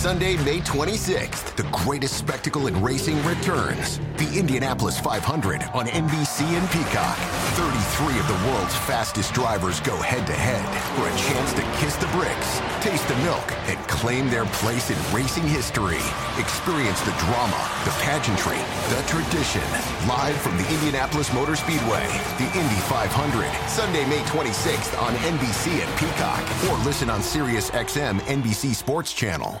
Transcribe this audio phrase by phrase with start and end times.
[0.00, 3.98] Sunday, May 26th, the greatest spectacle in racing returns.
[4.16, 7.18] The Indianapolis 500 on NBC and Peacock.
[7.60, 10.64] 33 of the world's fastest drivers go head to head
[10.96, 14.96] for a chance to kiss the bricks, taste the milk, and claim their place in
[15.12, 16.00] racing history.
[16.40, 18.56] Experience the drama, the pageantry,
[18.88, 19.68] the tradition.
[20.08, 22.08] Live from the Indianapolis Motor Speedway,
[22.40, 26.40] the Indy 500, Sunday, May 26th on NBC and Peacock,
[26.72, 29.60] or listen on Sirius XM NBC Sports Channel.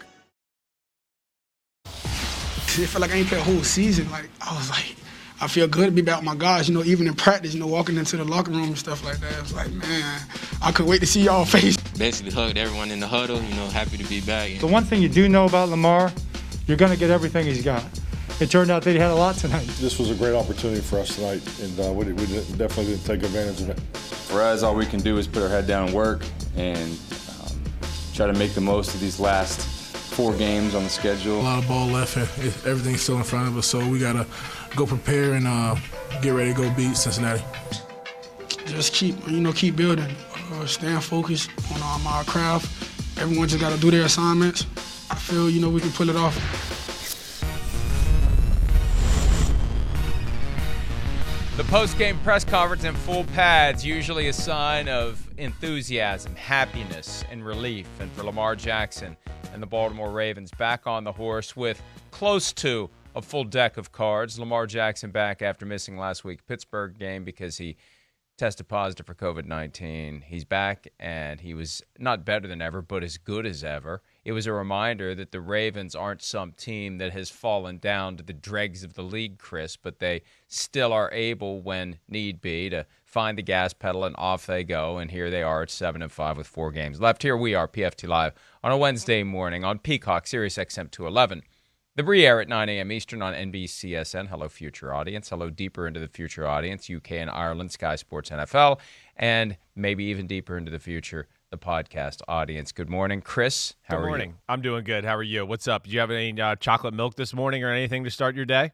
[2.79, 4.09] It felt like I ain't played a whole season.
[4.11, 4.95] Like, I was like,
[5.41, 7.59] I feel good to be back with my guys, you know, even in practice, you
[7.59, 9.39] know, walking into the locker room and stuff like that.
[9.39, 10.21] It's like, man,
[10.61, 11.75] I could wait to see y'all face.
[11.97, 14.59] Basically hugged everyone in the huddle, you know, happy to be back.
[14.59, 16.11] The one thing you do know about Lamar,
[16.67, 17.83] you're going to get everything he's got.
[18.39, 19.67] It turned out that he had a lot tonight.
[19.79, 23.23] This was a great opportunity for us tonight, and uh, we, we definitely didn't take
[23.23, 23.79] advantage of it.
[23.97, 26.23] For us, all we can do is put our head down and work
[26.55, 26.97] and
[27.29, 27.61] um,
[28.13, 29.80] try to make the most of these last
[30.11, 31.39] four games on the schedule.
[31.39, 32.27] A lot of ball left, and
[32.67, 34.27] everything's still in front of us, so we got to
[34.75, 35.75] go prepare and uh,
[36.21, 37.43] get ready to go beat Cincinnati.
[38.65, 40.13] Just keep, you know, keep building.
[40.51, 42.67] Uh, staying focused on um, our craft.
[43.19, 44.65] Everyone just got to do their assignments.
[45.09, 46.35] I feel, you know, we can pull it off.
[51.55, 57.87] The post-game press conference in full pads usually a sign of enthusiasm, happiness, and relief.
[57.99, 59.15] And for Lamar Jackson
[59.53, 63.91] and the Baltimore Ravens back on the horse with close to a full deck of
[63.91, 64.39] cards.
[64.39, 67.77] Lamar Jackson back after missing last week Pittsburgh game because he
[68.37, 70.23] tested positive for COVID 19.
[70.25, 74.01] He's back and he was not better than ever, but as good as ever.
[74.23, 78.23] It was a reminder that the Ravens aren't some team that has fallen down to
[78.23, 82.85] the dregs of the league, Chris, but they still are able, when need be, to
[83.03, 84.99] find the gas pedal and off they go.
[84.99, 87.23] And here they are at 7 and 5 with four games left.
[87.23, 88.33] Here we are, PFT Live,
[88.63, 91.41] on a Wednesday morning on Peacock, Sirius XM 211.
[91.95, 92.91] The re-air at 9 a.m.
[92.91, 94.27] Eastern on NBCSN.
[94.27, 95.29] Hello, future audience.
[95.29, 98.79] Hello, deeper into the future audience, UK and Ireland, Sky Sports NFL,
[99.17, 102.71] and maybe even deeper into the future, the podcast audience.
[102.71, 103.75] Good morning, Chris.
[103.83, 104.29] How good morning.
[104.29, 104.35] you?
[104.47, 105.03] I'm doing good.
[105.03, 105.45] How are you?
[105.45, 105.83] What's up?
[105.83, 108.71] Do you have any uh, chocolate milk this morning or anything to start your day?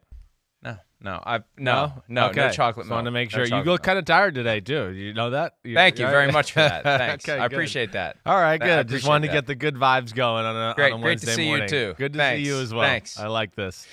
[0.63, 2.47] No, no, I no, no, okay.
[2.47, 2.97] no chocolate Just milk.
[2.97, 3.83] wanted to make No sure you look milk.
[3.83, 4.91] kind of tired today too.
[4.91, 5.55] You know that?
[5.63, 6.83] You, Thank you very much for that.
[6.83, 7.27] Thanks.
[7.27, 7.55] okay, I good.
[7.55, 8.17] appreciate that.
[8.25, 8.88] All right, I good.
[8.89, 11.25] Just wanted to get the good vibes going on a, Great- on a great to
[11.27, 11.95] Wednesday see you, too.
[11.97, 12.44] Good to Thanks.
[12.44, 12.83] see you as well.
[12.83, 13.19] Thanks.
[13.19, 13.88] I like this.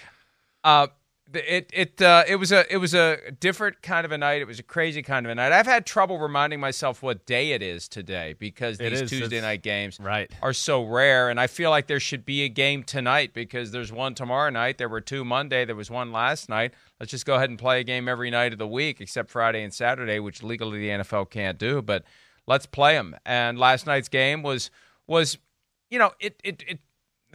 [0.62, 0.86] Uh,
[1.36, 4.40] it it uh, it was a it was a different kind of a night.
[4.40, 5.52] It was a crazy kind of a night.
[5.52, 9.10] I've had trouble reminding myself what day it is today because It these is.
[9.10, 10.30] Tuesday night games right.
[10.42, 13.92] are so rare, and I feel like there should be a game tonight because there's
[13.92, 14.78] one tomorrow night.
[14.78, 15.64] There were two Monday.
[15.64, 16.72] There was one last night.
[17.00, 19.62] Let's just go ahead and play a game every night of the week except Friday
[19.62, 21.82] and Saturday, which legally the NFL can't do.
[21.82, 22.04] But
[22.46, 23.16] let's play them.
[23.26, 24.70] And last night's game was
[25.06, 25.38] was
[25.90, 26.78] you know it it it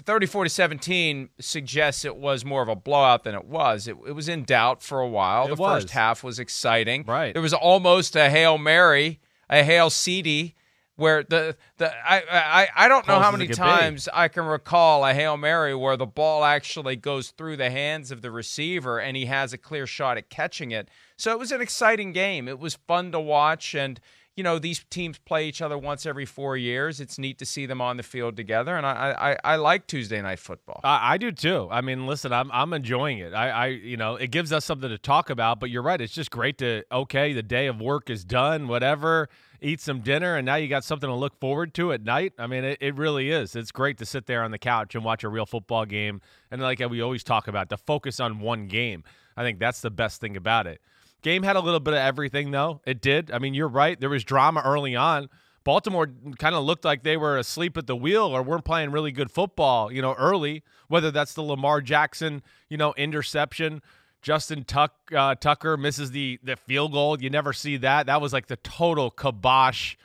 [0.06, 3.88] 34 to 17 suggests it was more of a blowout than it was.
[3.88, 5.46] It, it was in doubt for a while.
[5.46, 5.84] It the was.
[5.84, 7.04] first half was exciting.
[7.06, 7.34] Right.
[7.34, 10.56] There was almost a Hail Mary, a Hail CD,
[10.96, 13.62] where the, the I, I, I don't know Close how many could be.
[13.62, 18.12] times I can recall a Hail Mary where the ball actually goes through the hands
[18.12, 20.90] of the receiver and he has a clear shot at catching it.
[21.16, 22.50] So it was an exciting game.
[22.50, 24.00] It was fun to watch and
[24.40, 27.02] you know these teams play each other once every four years.
[27.02, 30.22] It's neat to see them on the field together, and I I, I like Tuesday
[30.22, 30.80] night football.
[30.82, 31.68] I, I do too.
[31.70, 33.34] I mean, listen, I'm I'm enjoying it.
[33.34, 35.60] I, I you know it gives us something to talk about.
[35.60, 36.00] But you're right.
[36.00, 38.70] It's just great to okay, the day of work is done.
[38.70, 39.28] Whatever,
[39.60, 42.32] eat some dinner, and now you got something to look forward to at night.
[42.40, 43.58] I mean, it, it really is.
[43.58, 46.22] It's great to sit there on the couch and watch a real football game.
[46.50, 49.04] And like we always talk about, to focus on one game.
[49.36, 50.80] I think that's the best thing about it.
[51.21, 52.81] Game had a little bit of everything, though.
[52.86, 53.31] It did.
[53.31, 54.00] I mean, you're right.
[54.00, 55.30] There was drama early on.
[55.63, 59.12] Baltimore kind of looked like they were asleep at the wheel or weren't playing really
[59.12, 63.81] good football, you know, early, whether that's the Lamar Jackson, you know, interception.
[64.21, 67.22] Justin Tuck, uh, Tucker misses the, the field goal.
[67.22, 68.07] You never see that.
[68.07, 69.95] That was like the total kibosh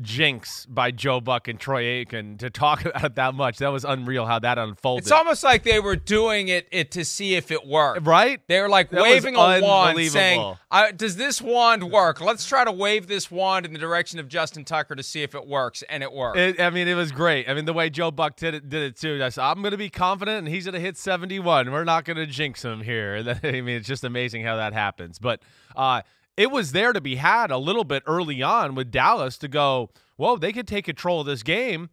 [0.00, 3.58] jinx by Joe Buck and Troy Aikman to talk about it that much.
[3.58, 5.04] That was unreal how that unfolded.
[5.04, 8.06] It's almost like they were doing it, it to see if it worked.
[8.06, 8.40] Right?
[8.46, 12.20] They were like That waving a wand saying, uh, Does this wand work?
[12.20, 15.34] Let's try to wave this wand in the direction of Justin Tucker to see if
[15.34, 15.82] it works.
[15.88, 16.38] And it worked.
[16.38, 17.48] It, I mean, it was great.
[17.48, 19.22] I mean, the way Joe Buck did it, did it too.
[19.22, 21.70] I said, I'm going to be confident, and he's going to hit 71.
[21.70, 23.38] We're not going to jinx him here.
[23.42, 25.18] I mean, it's just amazing how that happens.
[25.18, 25.40] But
[25.76, 26.02] uh,
[26.38, 29.90] it was there to be had a little bit early on with Dallas to go,
[30.14, 31.90] whoa, they could take control of this game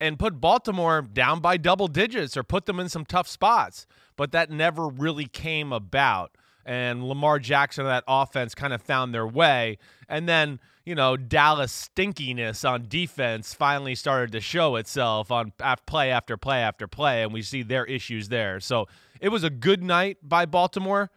[0.00, 3.86] and put Baltimore down by double digits or put them in some tough spots.
[4.16, 6.32] But that never really came about.
[6.66, 9.78] And Lamar Jackson and that offense kind of found their way.
[10.08, 15.52] And then, you know, Dallas stinkiness on defense finally started to show itself on
[15.86, 17.22] play after play after play.
[17.22, 18.58] And we see their issues there.
[18.58, 18.88] So
[19.20, 21.12] it was a good night by Baltimore.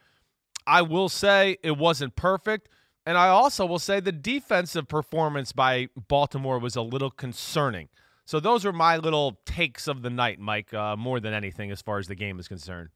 [0.68, 2.70] I will say it wasn't perfect.
[3.06, 7.88] And I also will say the defensive performance by Baltimore was a little concerning.
[8.26, 11.82] So those are my little takes of the night, Mike, uh, more than anything as
[11.82, 12.90] far as the game is concerned.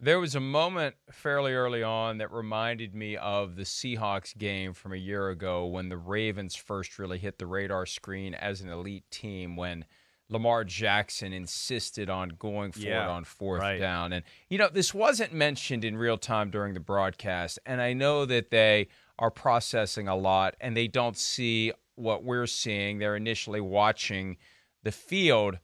[0.00, 4.92] There was a moment fairly early on that reminded me of the Seahawks game from
[4.92, 9.08] a year ago when the Ravens first really hit the radar screen as an elite
[9.12, 9.84] team when
[10.30, 13.78] Lamar Jackson insisted on going for Yeah, it on fourth right.
[13.78, 14.12] down.
[14.12, 17.58] And, you know, this wasn't mentioned in real time during the broadcast.
[17.66, 18.88] And I know that they
[19.18, 22.98] are processing a lot and they don't see what we're seeing.
[22.98, 24.36] They're initially watching
[24.84, 25.58] the field,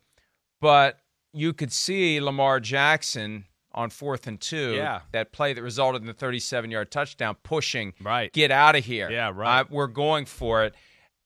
[0.61, 0.99] but
[1.33, 4.75] you could see Lamar Jackson on fourth and two.
[4.75, 5.01] Yeah.
[5.13, 8.33] That play that resulted in the 37 yard touchdown, pushing, Right.
[8.33, 9.11] get out of here.
[9.11, 9.61] Yeah, right.
[9.61, 10.75] Uh, we're going for it.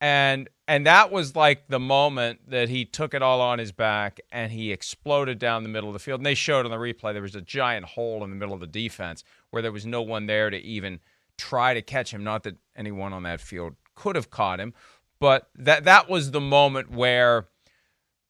[0.01, 4.21] And and that was like the moment that he took it all on his back
[4.31, 6.21] and he exploded down the middle of the field.
[6.21, 8.61] And they showed on the replay there was a giant hole in the middle of
[8.61, 11.01] the defense where there was no one there to even
[11.37, 12.23] try to catch him.
[12.23, 14.73] Not that anyone on that field could have caught him,
[15.19, 17.49] but that that was the moment where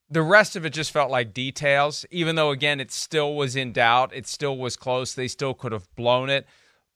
[0.08, 3.70] the rest of it just felt like details even though again it still was in
[3.70, 6.46] doubt it still was close they still could have blown it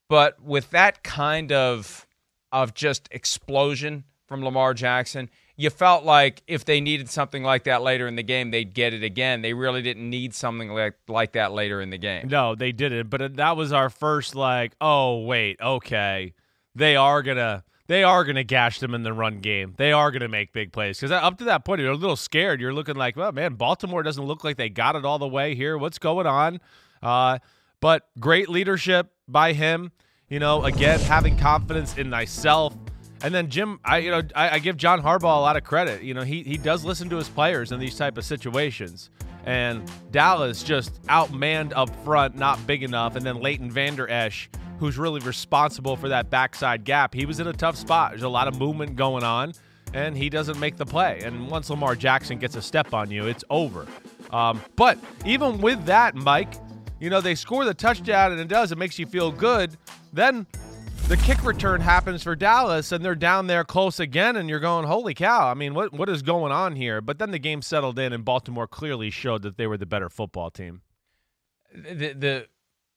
[0.08, 2.08] but with that kind of
[2.50, 7.82] of just explosion from Lamar Jackson you felt like if they needed something like that
[7.82, 11.32] later in the game they'd get it again they really didn't need something like like
[11.32, 13.11] that later in the game No, they didn't.
[13.11, 16.35] But that was our first like, oh wait, okay,
[16.75, 19.75] they are gonna they are gonna gash them in the run game.
[19.76, 22.61] They are gonna make big plays because up to that point you're a little scared.
[22.61, 25.55] You're looking like, well, man, Baltimore doesn't look like they got it all the way
[25.55, 25.79] here.
[25.79, 26.61] What's going on?
[27.03, 27.38] Uh,
[27.81, 29.93] but great leadership by him.
[30.29, 32.75] You know, again having confidence in thyself.
[33.25, 36.03] And then Jim, I you know I, I give John Harbaugh a lot of credit.
[36.03, 39.09] You know he he does listen to his players in these type of situations.
[39.47, 43.17] And Dallas just outmanned up front, not big enough.
[43.17, 47.47] And then Leighton Vander Esch, who's really responsible for that backside gap, he was in
[47.47, 48.11] a tough spot.
[48.11, 49.55] There's a lot of movement going on,
[49.94, 51.20] and he doesn't make the play.
[51.25, 53.87] And once Lamar Jackson gets a step on you, it's over.
[54.32, 56.55] Um, but even with that, Mike,
[57.00, 58.70] you know they score the touchdown, and it does.
[58.70, 59.77] It makes you feel good.
[60.12, 60.47] Then
[61.09, 64.87] the kick return happens for Dallas and they're down there close again and you're going
[64.87, 65.49] holy cow.
[65.49, 67.03] I mean what what is going on here?
[67.03, 70.09] But then the game settled in and Baltimore clearly showed that they were the better
[70.09, 70.81] football team.
[71.75, 72.47] The the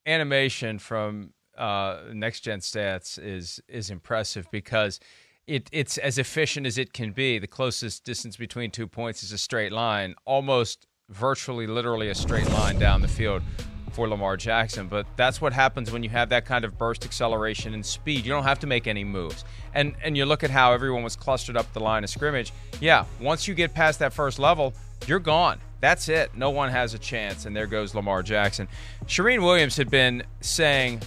[0.06, 5.02] animation from uh, Next Gen Stats is is impressive because
[5.46, 7.40] it it's as efficient as it can be.
[7.40, 12.50] The closest distance between two points is a straight line, almost virtually literally a straight
[12.52, 13.42] line down the field
[13.98, 14.88] for Lamar Jackson.
[14.88, 18.26] But that's what happens when you have that kind of burst acceleration and speed.
[18.26, 19.44] You don't have to make any moves.
[19.74, 22.54] And and you look at how everyone was clustered up the line of scrimmage.
[22.80, 24.76] Yeah, once you get past that first level,
[25.08, 25.60] you're gone.
[25.80, 26.36] That's it.
[26.36, 27.48] No one has a chance.
[27.48, 28.68] And there goes Lamar Jackson.
[29.08, 31.02] Shireen Williams had been saying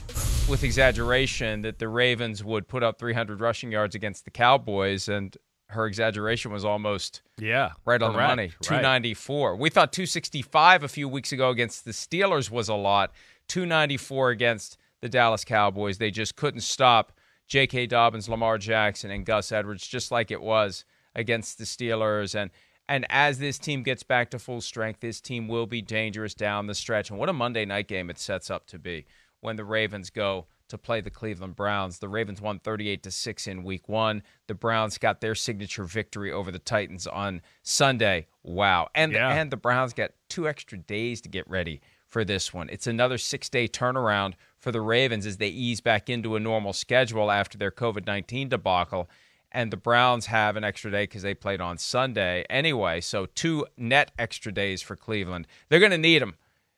[0.49, 5.09] with exaggeration that the Ravens would put up 300 rushing yards against the Cowboys.
[5.09, 5.37] And
[5.71, 8.63] her exaggeration was almost yeah right on correct, the money right.
[8.63, 13.13] 294 we thought 265 a few weeks ago against the steelers was a lot.
[13.49, 15.99] 294 against the dallas cowboys.
[15.99, 17.13] They just couldn't stop
[17.47, 20.85] j.k dobbins lamar jackson and gus edwards just like it was
[21.15, 22.35] against the steelers.
[22.35, 22.51] And
[22.89, 26.67] and as this team gets back to full strength this team will be dangerous down
[26.67, 27.11] the stretch.
[27.11, 29.07] And what a monday night game it sets up to be
[29.41, 31.99] when the ravens go to play the Cleveland Browns.
[31.99, 34.23] The Ravens won 38 to 6 in week 1.
[34.47, 38.27] The Browns got their signature victory over the Titans on Sunday.
[38.43, 38.89] Wow.
[38.95, 39.33] And Yeah.
[39.35, 42.69] and the Browns got 2 extra days to get ready for this one.
[42.71, 47.31] It's another 6-day turnaround for the Ravens as they ease back into a normal schedule
[47.31, 49.09] after their COVID-19 debacle.
[49.53, 53.01] And the Browns have an extra day because they played on Sunday anyway.
[53.01, 55.47] So two net extra days for Cleveland.
[55.69, 56.37] They're going to need them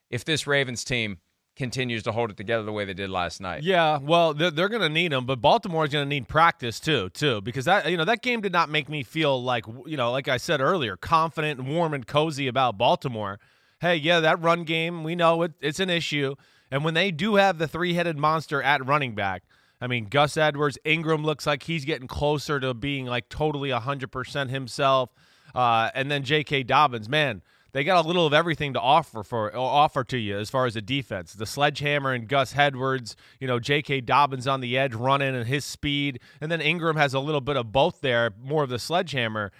[0.09, 1.17] if this Ravens team
[1.55, 3.63] continues to hold it together the way they did last night.
[3.63, 6.79] Yeah, well, they're, they're going to need them, but Baltimore is going to need practice
[6.79, 9.97] too, too, because that you know that game did not make me feel like you
[9.97, 13.39] know, like I said earlier, confident, and warm, and cozy about Baltimore.
[13.79, 16.35] Hey, yeah, that run game, we know it, it's an issue,
[16.71, 19.43] and when they do have the three-headed monster at running back.
[19.81, 24.49] I mean, Gus Edwards, Ingram looks like he's getting closer to being like totally 100%
[24.49, 25.09] himself.
[25.53, 26.63] Uh, and then J.K.
[26.63, 27.41] Dobbins, man,
[27.73, 30.75] they got a little of everything to offer for offer to you as far as
[30.75, 31.33] the defense.
[31.33, 34.01] The sledgehammer and Gus Edwards, you know, J.K.
[34.01, 37.57] Dobbins on the edge running and his speed, and then Ingram has a little bit
[37.57, 39.51] of both there, more of the sledgehammer.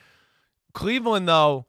[0.73, 1.65] Cleveland, though,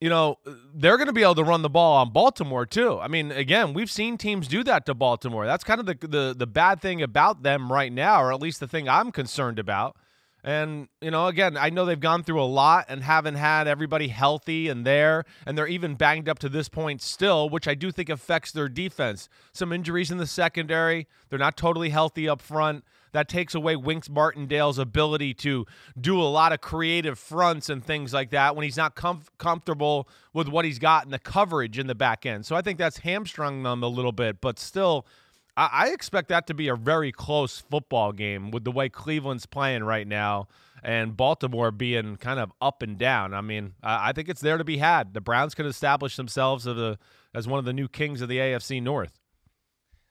[0.00, 0.38] you know,
[0.72, 2.98] they're going to be able to run the ball on Baltimore too.
[3.00, 5.46] I mean, again, we've seen teams do that to Baltimore.
[5.46, 8.60] That's kind of the the the bad thing about them right now, or at least
[8.60, 9.96] the thing I'm concerned about.
[10.44, 14.08] And, you know, again, I know they've gone through a lot and haven't had everybody
[14.08, 17.90] healthy and there, and they're even banged up to this point still, which I do
[17.90, 19.28] think affects their defense.
[19.52, 21.08] Some injuries in the secondary.
[21.28, 22.84] They're not totally healthy up front.
[23.12, 25.66] That takes away Winks Martindale's ability to
[26.00, 30.08] do a lot of creative fronts and things like that when he's not com- comfortable
[30.32, 32.46] with what he's got in the coverage in the back end.
[32.46, 35.04] So I think that's hamstrung them a little bit, but still–
[35.58, 39.82] I, expect that to be a very close football game with the way Cleveland's playing
[39.82, 40.46] right now
[40.84, 43.34] and Baltimore being kind of up and down.
[43.34, 45.14] I mean, I, think it's there to be had.
[45.14, 49.18] The Browns can establish themselves as one of the new kings of the AFC North.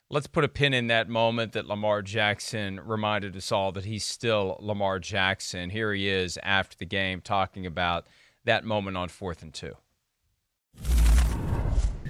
[0.09, 4.05] Let's put a pin in that moment that Lamar Jackson reminded us all that he's
[4.05, 5.69] still Lamar Jackson.
[5.69, 8.05] Here he is after the game talking about
[8.43, 9.75] that moment on fourth and two.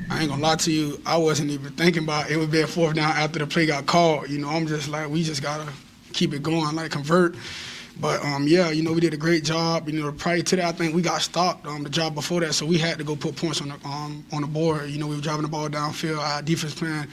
[0.10, 2.68] I ain't gonna lie to you, I wasn't even thinking about it would be a
[2.68, 4.30] fourth down after the play got called.
[4.30, 5.72] You know, I'm just like, we just gotta
[6.14, 7.36] keep it going, like convert.
[8.00, 9.90] But um, yeah, you know, we did a great job.
[9.90, 12.54] You know, prior to that, I think we got stopped um, the job before that,
[12.54, 14.90] so we had to go put points on the um, on the board.
[14.90, 16.20] You know, we were driving the ball downfield.
[16.20, 17.08] Our defense plan,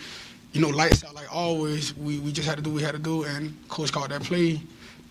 [0.53, 1.97] you know, lights out like always.
[1.97, 4.23] We we just had to do what we had to do, and coach called that
[4.23, 4.61] play.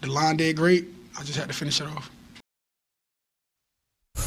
[0.02, 0.88] The line did great.
[1.18, 2.12] I just had to finish it off.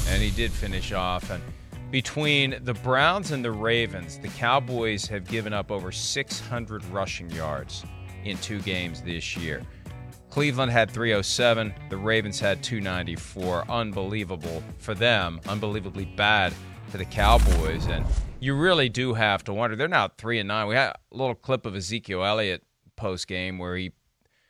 [0.08, 1.42] And he did finish off, and
[1.90, 7.84] between the Browns and the Ravens, the Cowboys have given up over 600 rushing yards
[8.24, 9.62] in two games this year.
[10.30, 13.70] Cleveland had 307, the Ravens had 294.
[13.70, 16.52] Unbelievable for them, unbelievably bad
[16.88, 17.86] for the Cowboys.
[17.86, 18.04] And
[18.40, 19.76] you really do have to wonder.
[19.76, 20.66] They're now 3 and 9.
[20.66, 22.64] We had a little clip of Ezekiel Elliott
[22.96, 23.92] post game where he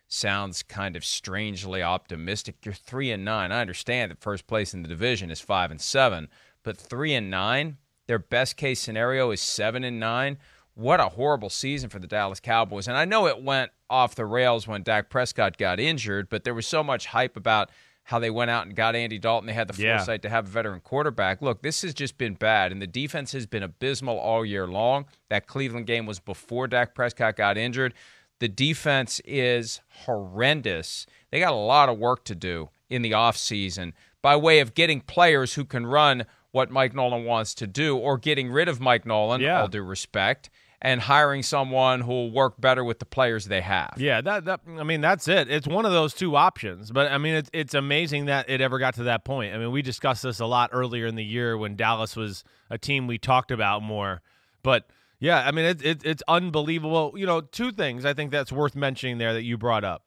[0.08, 2.56] sounds kind of strangely optimistic.
[2.64, 3.52] You're 3 and 9.
[3.52, 6.28] I understand that first place in the division is 5 and 7
[6.66, 7.76] but three and nine.
[8.08, 10.36] Their best case scenario is seven and nine.
[10.74, 12.88] What a horrible season for the Dallas Cowboys.
[12.88, 16.54] And I know it went off the rails when Dak Prescott got injured, but there
[16.54, 17.70] was so much hype about
[18.02, 19.46] how they went out and got Andy Dalton.
[19.46, 20.28] They had the foresight yeah.
[20.28, 21.40] to have a veteran quarterback.
[21.40, 25.06] Look, this has just been bad, and the defense has been abysmal all year long.
[25.30, 27.94] That Cleveland game was before Dak Prescott got injured.
[28.40, 31.06] The defense is horrendous.
[31.30, 33.92] They got a lot of work to do in the offseason
[34.26, 38.16] by way of getting players who can run what Mike Nolan wants to do, or
[38.16, 39.60] getting rid of Mike Nolan, yeah.
[39.60, 40.48] all due respect,
[40.80, 43.92] and hiring someone who will work better with the players they have.
[43.98, 45.50] Yeah, that, that I mean that's it.
[45.50, 46.90] It's one of those two options.
[46.90, 49.54] But I mean it's it's amazing that it ever got to that point.
[49.54, 52.78] I mean, we discussed this a lot earlier in the year when Dallas was a
[52.78, 54.22] team we talked about more.
[54.62, 54.88] But
[55.20, 57.12] yeah, I mean it, it it's unbelievable.
[57.16, 60.04] You know, two things I think that's worth mentioning there that you brought up.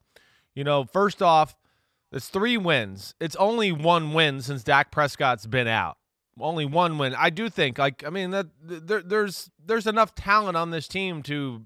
[0.56, 1.56] You know, first off,
[2.12, 3.14] it's three wins.
[3.20, 6.00] It's only one win since Dak Prescott's been out
[6.40, 7.16] only one win.
[7.16, 11.24] I do think, like, I mean, that there, there's there's enough talent on this team
[11.24, 11.66] to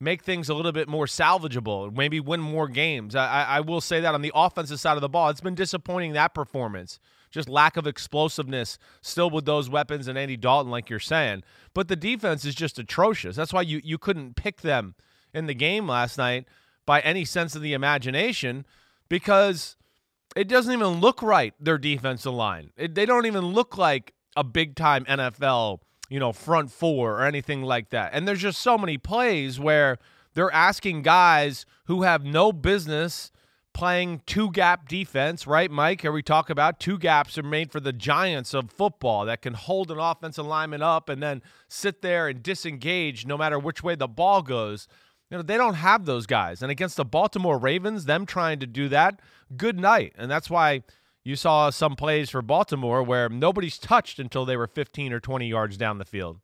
[0.00, 3.16] make things a little bit more salvageable, maybe win more games.
[3.16, 6.12] I, I will say that on the offensive side of the ball, it's been disappointing
[6.12, 7.00] that performance.
[7.30, 11.42] Just lack of explosiveness still with those weapons and Andy Dalton, like you're saying.
[11.74, 13.36] But the defense is just atrocious.
[13.36, 14.94] That's why you, you couldn't pick them
[15.34, 16.46] in the game last night
[16.86, 18.64] by any sense of the imagination
[19.08, 19.76] because
[20.38, 22.70] it doesn't even look right, their defensive line.
[22.76, 27.24] It, they don't even look like a big time NFL, you know, front four or
[27.24, 28.10] anything like that.
[28.12, 29.98] And there's just so many plays where
[30.34, 33.32] they're asking guys who have no business
[33.74, 36.02] playing two gap defense, right, Mike?
[36.02, 39.54] Here we talk about two gaps are made for the giants of football that can
[39.54, 43.96] hold an offensive lineman up and then sit there and disengage no matter which way
[43.96, 44.86] the ball goes.
[45.32, 46.62] You know, they don't have those guys.
[46.62, 49.20] And against the Baltimore Ravens, them trying to do that,
[49.56, 50.14] good night.
[50.16, 50.82] And that's why
[51.24, 55.46] you saw some plays for Baltimore where nobody's touched until they were 15 or 20
[55.48, 56.40] yards down the field.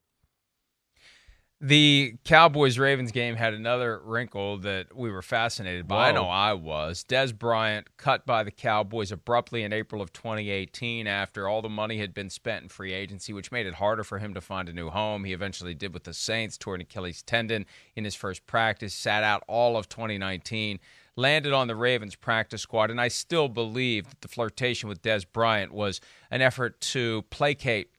[1.60, 6.10] The Cowboys Ravens game had another wrinkle that we were fascinated by.
[6.10, 7.04] I know I was.
[7.08, 11.96] Dez Bryant cut by the Cowboys abruptly in April of 2018 after all the money
[11.98, 14.74] had been spent in free agency, which made it harder for him to find a
[14.74, 15.24] new home.
[15.24, 17.64] He eventually did with the Saints, tore an Achilles tendon
[17.96, 20.80] in his first practice, sat out all of 2019,
[21.16, 25.24] landed on the Ravens practice squad, and I still believe that the flirtation with Dez
[25.30, 27.90] Bryant was an effort to placate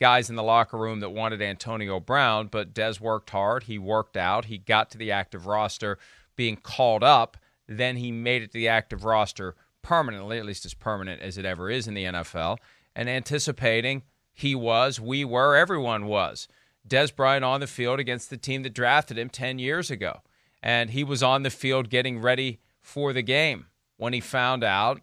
[0.00, 3.64] guys in the locker room that wanted Antonio Brown, but Dez worked hard.
[3.64, 4.46] He worked out.
[4.46, 5.98] He got to the active roster,
[6.36, 7.36] being called up.
[7.66, 11.44] Then he made it to the active roster permanently, at least as permanent as it
[11.44, 12.58] ever is in the NFL,
[12.94, 16.46] and anticipating he was, we were, everyone was.
[16.86, 20.20] Dez Bryant on the field against the team that drafted him 10 years ago.
[20.62, 25.00] And he was on the field getting ready for the game when he found out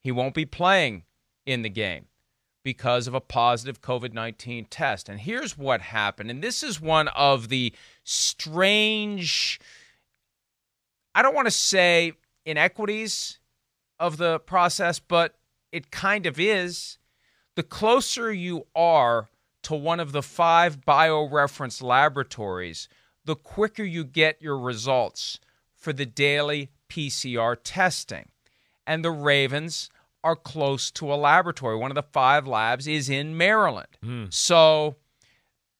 [0.00, 1.04] he won't be playing
[1.46, 2.06] in the game
[2.64, 5.08] because of a positive COVID 19 test.
[5.08, 6.30] And here's what happened.
[6.30, 7.72] And this is one of the
[8.04, 9.60] strange,
[11.14, 12.12] I don't want to say
[12.44, 13.38] inequities
[13.98, 15.34] of the process, but
[15.72, 16.98] it kind of is.
[17.56, 19.28] The closer you are
[19.64, 22.88] to one of the five bioreference laboratories,
[23.28, 25.38] the quicker you get your results
[25.76, 28.30] for the daily PCR testing.
[28.86, 29.90] And the Ravens
[30.24, 31.76] are close to a laboratory.
[31.76, 33.98] One of the five labs is in Maryland.
[34.02, 34.24] Hmm.
[34.30, 34.96] So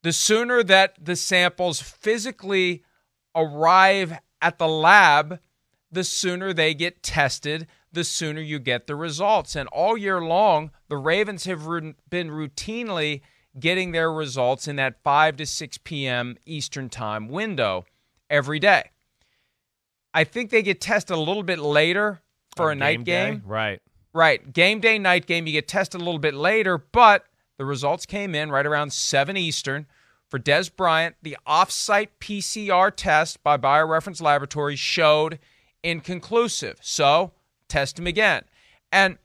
[0.03, 2.85] the sooner that the samples physically
[3.35, 5.41] arrive at the lab,
[5.91, 9.57] the sooner they get tested, the sooner you get the results.
[9.57, 13.23] And all year long, the Ravens have been routinely
[13.59, 16.37] getting their results in that 5 to 6 p.m.
[16.47, 17.85] Eastern Time window
[18.31, 18.91] every day.
[20.15, 22.23] I think they get tested a little bit later
[22.57, 23.43] for On a night game day?
[23.45, 23.83] Right.
[24.13, 24.53] Right.
[24.53, 27.25] Game day, night game, you get tested a little bit later, but
[27.57, 29.87] the results came in right around 7 Eastern.
[30.29, 35.39] For Dez Bryant, the offsite PCR test by Bioreference Laboratories showed
[35.83, 36.79] inconclusive.
[36.83, 37.33] So,
[37.69, 38.45] test him again.
[38.93, 39.19] And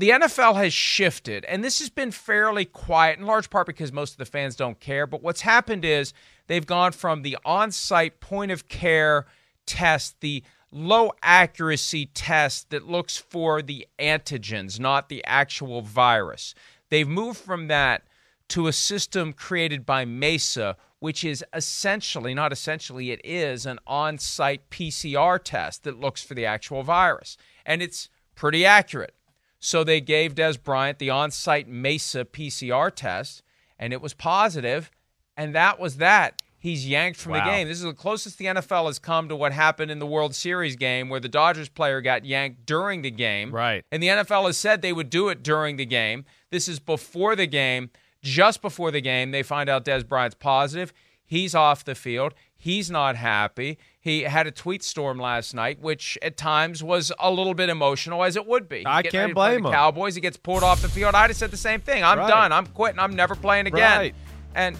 [0.00, 4.12] the NFL has shifted, and this has been fairly quiet, in large part because most
[4.12, 5.06] of the fans don't care.
[5.06, 6.14] But what's happened is
[6.46, 9.26] they've gone from the on site point of care
[9.66, 10.42] test, the
[10.72, 16.54] low accuracy test that looks for the antigens, not the actual virus.
[16.88, 18.04] They've moved from that
[18.48, 24.16] to a system created by Mesa, which is essentially, not essentially, it is an on
[24.16, 27.36] site PCR test that looks for the actual virus.
[27.66, 29.14] And it's pretty accurate.
[29.60, 33.42] So they gave Dez Bryant the on site Mesa PCR test,
[33.78, 34.90] and it was positive,
[35.36, 36.40] and that was that.
[36.58, 37.68] He's yanked from the game.
[37.68, 40.76] This is the closest the NFL has come to what happened in the World Series
[40.76, 43.50] game where the Dodgers player got yanked during the game.
[43.50, 43.82] Right.
[43.90, 46.26] And the NFL has said they would do it during the game.
[46.50, 47.90] This is before the game.
[48.22, 50.92] Just before the game, they find out Dez Bryant's positive.
[51.24, 52.34] He's off the field.
[52.54, 53.78] He's not happy.
[54.02, 58.24] He had a tweet storm last night, which at times was a little bit emotional,
[58.24, 58.78] as it would be.
[58.78, 59.74] He's I can't ready to play blame the him.
[59.74, 60.14] Cowboys.
[60.14, 61.14] He gets pulled off the field.
[61.14, 62.02] I'd have said the same thing.
[62.02, 62.28] I'm Right.
[62.28, 62.50] done.
[62.50, 62.98] I'm quitting.
[62.98, 63.98] I'm never playing again.
[63.98, 64.14] Right.
[64.54, 64.78] And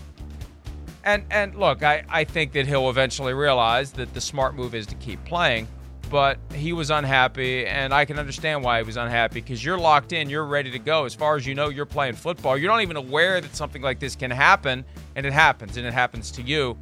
[1.04, 4.86] and and look, I, I think that he'll eventually realize that the smart move is
[4.86, 5.68] to keep playing.
[6.10, 10.12] But he was unhappy, and I can understand why he was unhappy because you're locked
[10.12, 11.04] in, you're ready to go.
[11.04, 12.58] As far as you know, you're playing football.
[12.58, 15.92] You're not even aware that something like this can happen, and it happens, and it
[15.92, 16.76] happens to you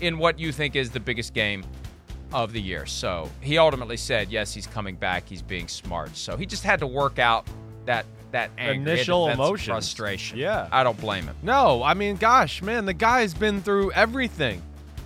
[0.00, 1.64] in what you think is the biggest game
[2.32, 2.86] of the year.
[2.86, 5.28] So he ultimately said, yes, he's coming back.
[5.28, 6.16] He's being smart.
[6.16, 7.46] So he just had to work out
[7.86, 10.38] that that anger, He had to Initial emotion, frustration.
[10.38, 10.68] Yeah.
[10.72, 11.36] I don't blame him.
[11.42, 14.62] No, I mean, gosh, man, the guy's been through everything.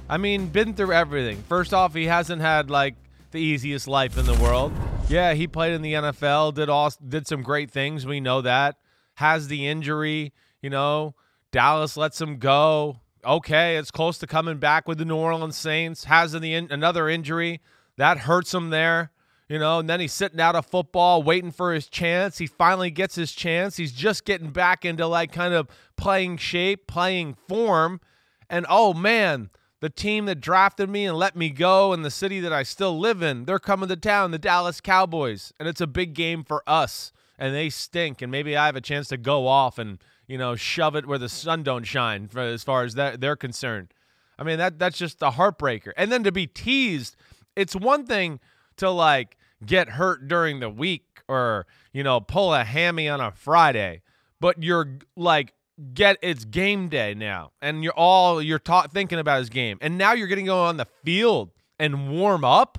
[0.09, 1.43] I mean, been through everything.
[1.49, 2.95] First off, he hasn't had like
[3.31, 4.73] the easiest life in the world.
[5.09, 8.07] Yeah, he played in the NFL, did all did some great things.
[8.07, 8.77] We know that.
[9.15, 11.15] Has the injury, you know.
[11.53, 13.01] Dallas lets him go.
[13.25, 16.05] Okay, it's close to coming back with the New Orleans Saints.
[16.05, 17.61] Has the in, another injury
[17.97, 19.11] that hurts him there.
[19.49, 22.39] You know, and then he's sitting out of football waiting for his chance.
[22.39, 23.77] He finally gets his chance.
[23.77, 28.01] He's just getting back into like kind of playing shape, playing form.
[28.49, 32.39] And oh man, the team that drafted me and let me go in the city
[32.41, 35.53] that I still live in, they're coming to town, the Dallas Cowboys.
[35.59, 37.13] And it's a big game for us.
[37.39, 38.23] And they stink.
[38.23, 39.99] And maybe I have a chance to go off and,
[40.31, 43.35] you know, shove it where the sun don't shine for, as far as that they're
[43.35, 43.93] concerned.
[44.39, 45.91] I mean, that that's just a heartbreaker.
[45.97, 47.17] And then to be teased,
[47.57, 48.39] it's one thing
[48.77, 53.33] to like get hurt during the week or, you know, pull a hammy on a
[53.33, 54.03] Friday,
[54.39, 55.53] but you're like
[55.95, 59.79] get it's game day now and you're all you're ta- thinking about is game.
[59.81, 62.79] And now you're getting to go on the field and warm up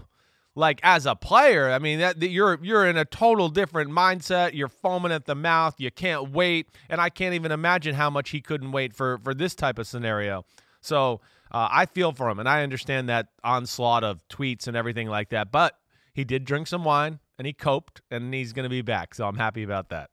[0.56, 1.70] like as a player.
[1.70, 4.54] I mean, that, that you're you're in a total different mindset.
[4.54, 5.76] You're foaming at the mouth.
[5.80, 9.34] You can't wait, and I can't even imagine how much he couldn't wait for for
[9.34, 10.46] this type of scenario.
[10.82, 15.08] So uh, I feel for him, and I understand that onslaught of tweets and everything
[15.08, 15.52] like that.
[15.52, 15.78] But
[16.14, 19.16] he did drink some wine, and he coped, and he's going to be back.
[19.16, 20.10] So I'm happy about that.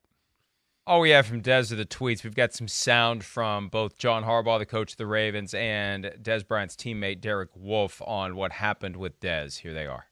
[0.86, 2.24] All we have from Dez are the tweets.
[2.24, 6.46] We've got some sound from both John Harbaugh, the coach of the Ravens, and Dez
[6.46, 9.58] Bryant's teammate Derek Wolfe on what happened with Dez.
[9.58, 10.06] Here they are.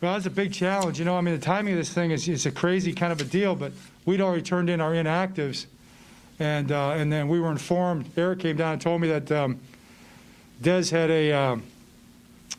[0.00, 1.00] Well, it's a big challenge.
[1.00, 3.20] You know, I mean, the timing of this thing is it's a crazy kind of
[3.20, 3.72] a deal, but
[4.04, 5.66] we'd already turned in our inactives.
[6.38, 9.58] And, uh, and then we were informed, Eric came down and told me that um,
[10.62, 11.64] Dez had a, um,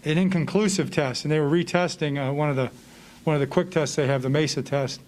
[0.04, 2.70] an inconclusive test, and they were retesting uh, one, of the,
[3.24, 5.00] one of the quick tests they have, the MESA test.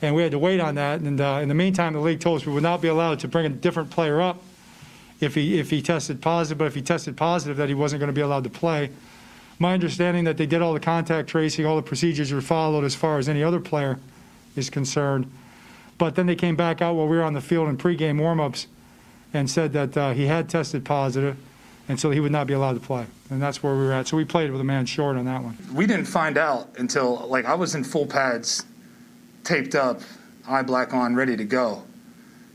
[0.00, 1.00] And we had to wait on that.
[1.00, 3.28] And uh, in the meantime, the league told us we would not be allowed to
[3.28, 4.42] bring a different player up
[5.20, 8.08] if he, if he tested positive, but if he tested positive, that he wasn't going
[8.08, 8.88] to be allowed to play
[9.60, 12.94] my understanding that they did all the contact tracing, all the procedures were followed as
[12.94, 14.00] far as any other player
[14.56, 15.30] is concerned.
[15.98, 18.66] But then they came back out while we were on the field in pregame warmups
[19.34, 21.36] and said that uh, he had tested positive,
[21.90, 23.04] and so he would not be allowed to play.
[23.28, 24.08] And that's where we were at.
[24.08, 25.58] So we played with a man short on that one.
[25.74, 28.64] We didn't find out until like I was in full pads,
[29.44, 30.00] taped up,
[30.48, 31.82] eye black on, ready to go.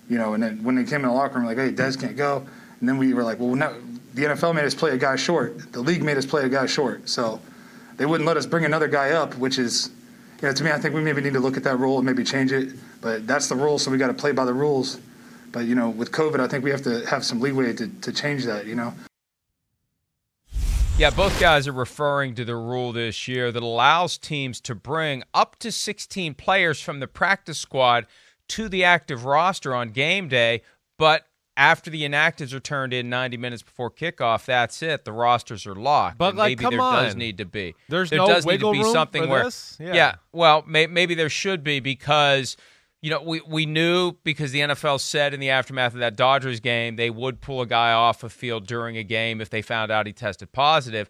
[0.09, 2.17] You know, and then when they came in the locker room, like, hey, Dez can't
[2.17, 2.45] go.
[2.79, 3.75] And then we were like, well, no,
[4.15, 5.73] the NFL made us play a guy short.
[5.73, 7.07] The league made us play a guy short.
[7.09, 7.41] So
[7.97, 9.91] they wouldn't let us bring another guy up, which is,
[10.41, 12.05] you know, to me, I think we maybe need to look at that rule and
[12.05, 12.73] maybe change it.
[13.01, 14.99] But that's the rule, so we got to play by the rules.
[15.51, 18.11] But you know, with COVID, I think we have to have some leeway to, to
[18.11, 18.65] change that.
[18.65, 18.93] You know.
[20.97, 25.23] Yeah, both guys are referring to the rule this year that allows teams to bring
[25.33, 28.05] up to 16 players from the practice squad
[28.47, 30.61] to the active roster on game day,
[30.97, 35.05] but after the inactives are turned in 90 minutes before kickoff, that's it.
[35.05, 36.17] The rosters are locked.
[36.17, 37.03] But like, maybe come there on.
[37.03, 37.75] does need to be.
[37.87, 39.49] There's there no does wiggle need to be room something for where.
[39.79, 39.93] Yeah.
[39.93, 40.15] Yeah.
[40.31, 42.57] Well, may, maybe there should be because
[43.01, 46.59] you know we we knew because the NFL said in the aftermath of that Dodgers
[46.59, 49.91] game they would pull a guy off a field during a game if they found
[49.91, 51.09] out he tested positive.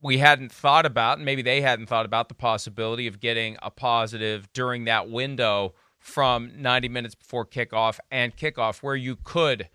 [0.00, 3.70] We hadn't thought about, and maybe they hadn't thought about the possibility of getting a
[3.70, 9.68] positive during that window from 90 minutes before kickoff and kickoff, where you could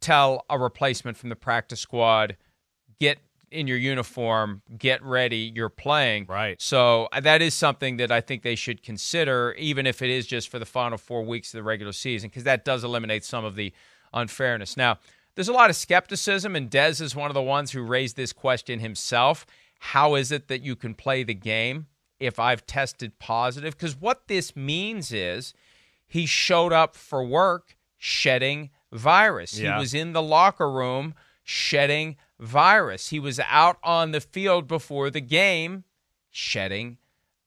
[0.00, 2.36] tell a replacement from the practice squad,
[3.00, 3.18] get
[3.50, 6.26] in your uniform, get ready, you're playing.
[6.28, 6.60] Right.
[6.60, 10.26] So uh, that is something that I think they should consider, even if it is
[10.26, 13.44] just for the final four weeks of the regular season, because that does eliminate some
[13.44, 13.72] of the
[14.12, 14.76] unfairness.
[14.76, 14.98] Now,
[15.34, 18.32] there's a lot of skepticism, and Dez is one of the ones who raised this
[18.32, 19.46] question himself.
[19.78, 21.86] How is it that you can play the game
[22.20, 23.76] if I've tested positive?
[23.76, 25.54] Because what this means is
[26.12, 29.58] he showed up for work shedding virus.
[29.58, 29.76] Yeah.
[29.76, 33.08] He was in the locker room shedding virus.
[33.08, 35.84] He was out on the field before the game
[36.30, 36.98] shedding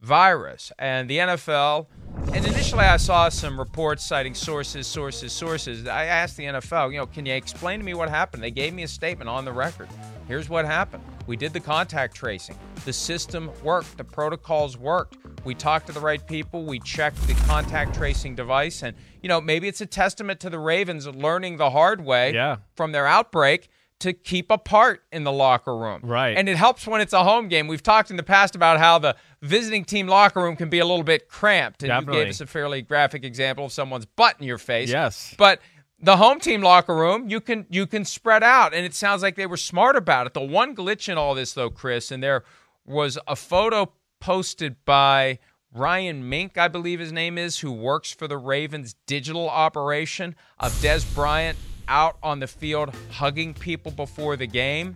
[0.02, 0.72] virus.
[0.80, 1.86] And the NFL,
[2.34, 5.86] and initially I saw some reports citing sources, sources, sources.
[5.86, 8.42] I asked the NFL, you know, can you explain to me what happened?
[8.42, 9.90] They gave me a statement on the record.
[10.28, 11.04] Here's what happened.
[11.28, 12.58] We did the contact tracing.
[12.86, 13.98] The system worked.
[13.98, 15.18] The protocols worked.
[15.44, 16.64] We talked to the right people.
[16.66, 18.84] We checked the contact tracing device.
[18.84, 22.58] And, you know, maybe it's a testament to the Ravens learning the hard way Yeah.
[22.76, 26.02] from their outbreak to keep apart in the locker room.
[26.04, 26.38] Right.
[26.38, 27.68] And it helps when it's a home game.
[27.68, 30.86] We've talked in the past about how the visiting team locker room can be a
[30.86, 31.82] little bit cramped.
[31.82, 32.22] And you Definitely.
[32.24, 34.90] gave us a fairly graphic example of someone's butt in your face.
[34.90, 35.34] Yes.
[35.38, 35.62] But
[36.06, 39.36] the home team locker room, you can you can spread out, and it sounds like
[39.36, 40.34] they were smart about it.
[40.34, 42.44] The one glitch in all this, though, Chris, and there
[42.86, 45.40] was a photo posted by
[45.74, 50.72] Ryan Mink, I believe his name is, who works for the Ravens digital operation of
[50.74, 54.96] Dez Bryant out on the field hugging people before the game.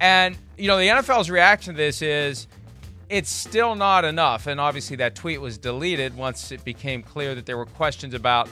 [0.00, 2.48] And, you know, the NFL's reaction to this is
[3.10, 4.46] it's still not enough.
[4.46, 8.48] And obviously, that tweet was deleted once it became clear that there were questions about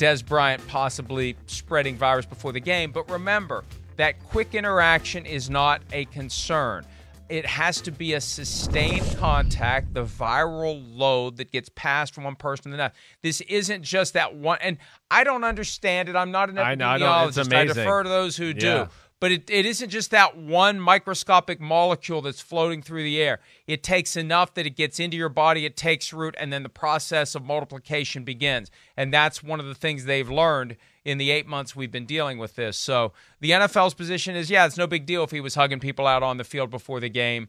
[0.00, 2.90] Dez Bryant possibly spreading virus before the game.
[2.90, 3.64] But remember,
[3.96, 6.86] that quick interaction is not a concern.
[7.28, 12.34] It has to be a sustained contact, the viral load that gets passed from one
[12.34, 12.94] person to another.
[13.22, 14.56] This isn't just that one.
[14.62, 14.78] And
[15.10, 16.16] I don't understand it.
[16.16, 17.54] I'm not an I know, I epidemiologist.
[17.54, 18.52] I, defer to those who Yeah.
[18.54, 18.88] do.
[19.20, 23.40] But it, it isn't just that one microscopic molecule that's floating through the air.
[23.66, 26.70] It takes enough that it gets into your body, it takes root, and then the
[26.70, 28.70] process of multiplication begins.
[28.96, 32.38] And that's one of the things they've learned in the eight months we've been dealing
[32.38, 32.78] with this.
[32.78, 36.06] So the NFL's position is yeah, it's no big deal if he was hugging people
[36.06, 37.48] out on the field before the game.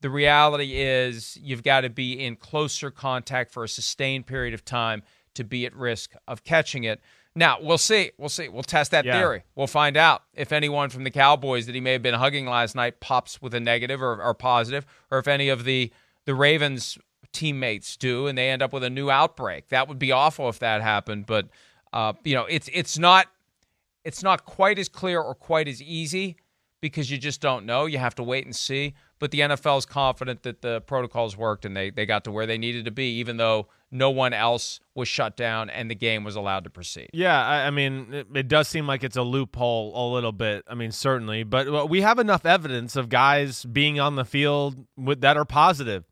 [0.00, 4.64] The reality is you've got to be in closer contact for a sustained period of
[4.64, 5.02] time
[5.34, 7.00] to be at risk of catching it.
[7.38, 8.10] Now, we'll see.
[8.18, 8.48] We'll see.
[8.48, 9.18] We'll test that Yeah.
[9.18, 9.44] theory.
[9.54, 12.74] We'll find out if anyone from the Cowboys that he may have been hugging last
[12.74, 15.92] night pops with a negative or, or positive, or if any of the,
[16.24, 16.98] the Ravens
[17.32, 19.68] teammates do and they end up with a new outbreak.
[19.68, 21.26] That would be awful if that happened.
[21.26, 21.48] But,
[21.92, 23.28] uh, you know, it's, it's not
[24.04, 26.36] It's not quite as clear or quite as easy
[26.80, 27.86] because you just don't know.
[27.86, 28.94] You have to wait and see.
[29.18, 32.46] But the NFL is confident that the protocols worked and they, they got to where
[32.46, 36.22] they needed to be, even though no one else was shut down and the game
[36.22, 37.10] was allowed to proceed.
[37.12, 40.64] Yeah, I, I mean, it, it, does seem like it's a loophole a little bit.
[40.68, 45.20] I mean, certainly, but we have enough evidence of guys being on the field with,
[45.22, 46.04] that are positive,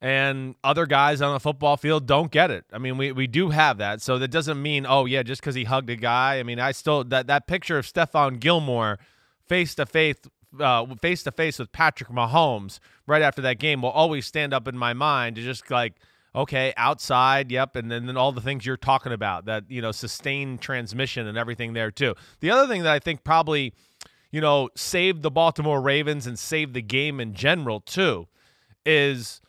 [0.00, 2.64] and other guys on the football field don't get it.
[2.72, 5.54] I mean, we, we do have that, so that doesn't mean oh yeah, just because
[5.54, 6.38] he hugged a guy.
[6.38, 8.98] I mean, I still that that picture of Stephon Gilmore
[9.50, 13.90] face to uh, face face to face with Patrick Mahomes right after that game will
[13.90, 15.94] always stand up in my mind to just like
[16.36, 19.90] okay outside yep and then, then all the things you're talking about that you know
[19.90, 22.14] sustained transmission and everything there too.
[22.38, 23.74] The other thing that i think probably
[24.30, 28.28] you know saved the baltimore ravens and saved the game in general too
[28.86, 29.40] is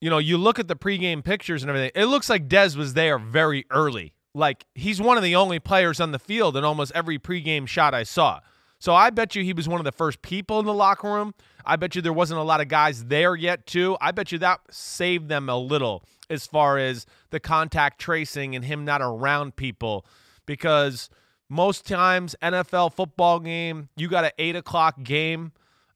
[0.00, 2.94] you know you look at the pregame pictures and everything it looks like dez was
[2.94, 4.12] there very early.
[4.34, 7.92] Like he's one of the only players on the field in almost every pregame shot
[7.92, 8.38] i saw
[8.78, 11.34] so I bet you he was one of the first people in the locker room.
[11.64, 13.96] I bet you there wasn't a lot of guys there yet, too.
[14.00, 18.64] I bet you that saved them a little as far as the contact tracing and
[18.64, 20.06] him not around people
[20.44, 21.08] because
[21.48, 25.52] most times NFL football game, you got an eight o'clock game.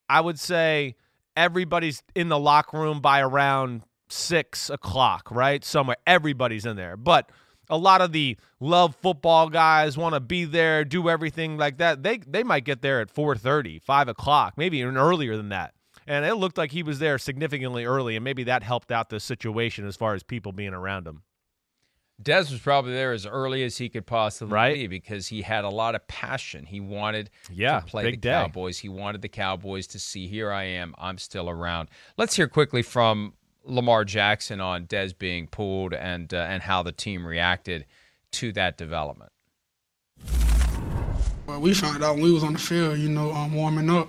[0.09, 0.97] I would say
[1.37, 5.65] everybody's in the locker room by around six o'clock, right?
[5.65, 6.97] Somewhere everybody's in there.
[6.97, 7.31] But
[7.71, 12.03] a lot of the love football guys want to be there, do everything like that.
[12.03, 15.75] They they might get there at 4:30, 5 o'clock, maybe even earlier than that.
[16.07, 19.21] And it looked like he was there significantly early, and maybe that helped out the
[19.21, 21.23] situation as far as people being around him.
[22.23, 24.75] Dez was probably there as early as he could possibly right?
[24.75, 26.67] be because he had a lot of passion.
[26.67, 28.33] He wanted yeah, to play the day.
[28.33, 28.79] Cowboys.
[28.79, 31.89] He wanted the Cowboys to see, here I am, I'm still around.
[32.19, 36.93] Let's hear quickly from Lamar Jackson on Dez being pulled and uh, and how the
[36.93, 37.87] team reacted
[38.33, 39.33] to that development.
[41.47, 44.09] Well, we found out when we was on the field, you know, um, warming up,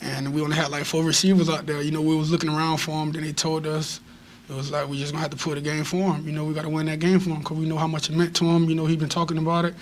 [0.00, 1.80] and we only had like four receivers out there.
[1.82, 3.12] You know, we was looking around for them.
[3.12, 4.00] Then they told us
[4.48, 6.26] it was like we just gonna have to put a game for him.
[6.26, 8.10] You know, we got to win that game for him because we know how much
[8.10, 8.68] it meant to him.
[8.68, 9.74] You know, he been talking about it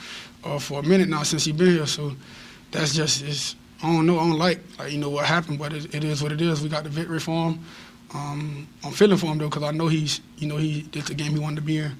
[0.44, 1.86] uh, for a minute now since he been here.
[1.86, 2.12] So
[2.70, 3.56] that's just it's.
[3.82, 4.20] I don't know.
[4.20, 6.62] I don't like, like you know what happened, but it, it is what it is.
[6.62, 7.64] We got the victory for him.
[8.14, 11.14] Um, I'm feeling for him though because I know he's, you know, he it's a
[11.14, 11.96] game he wanted to be in.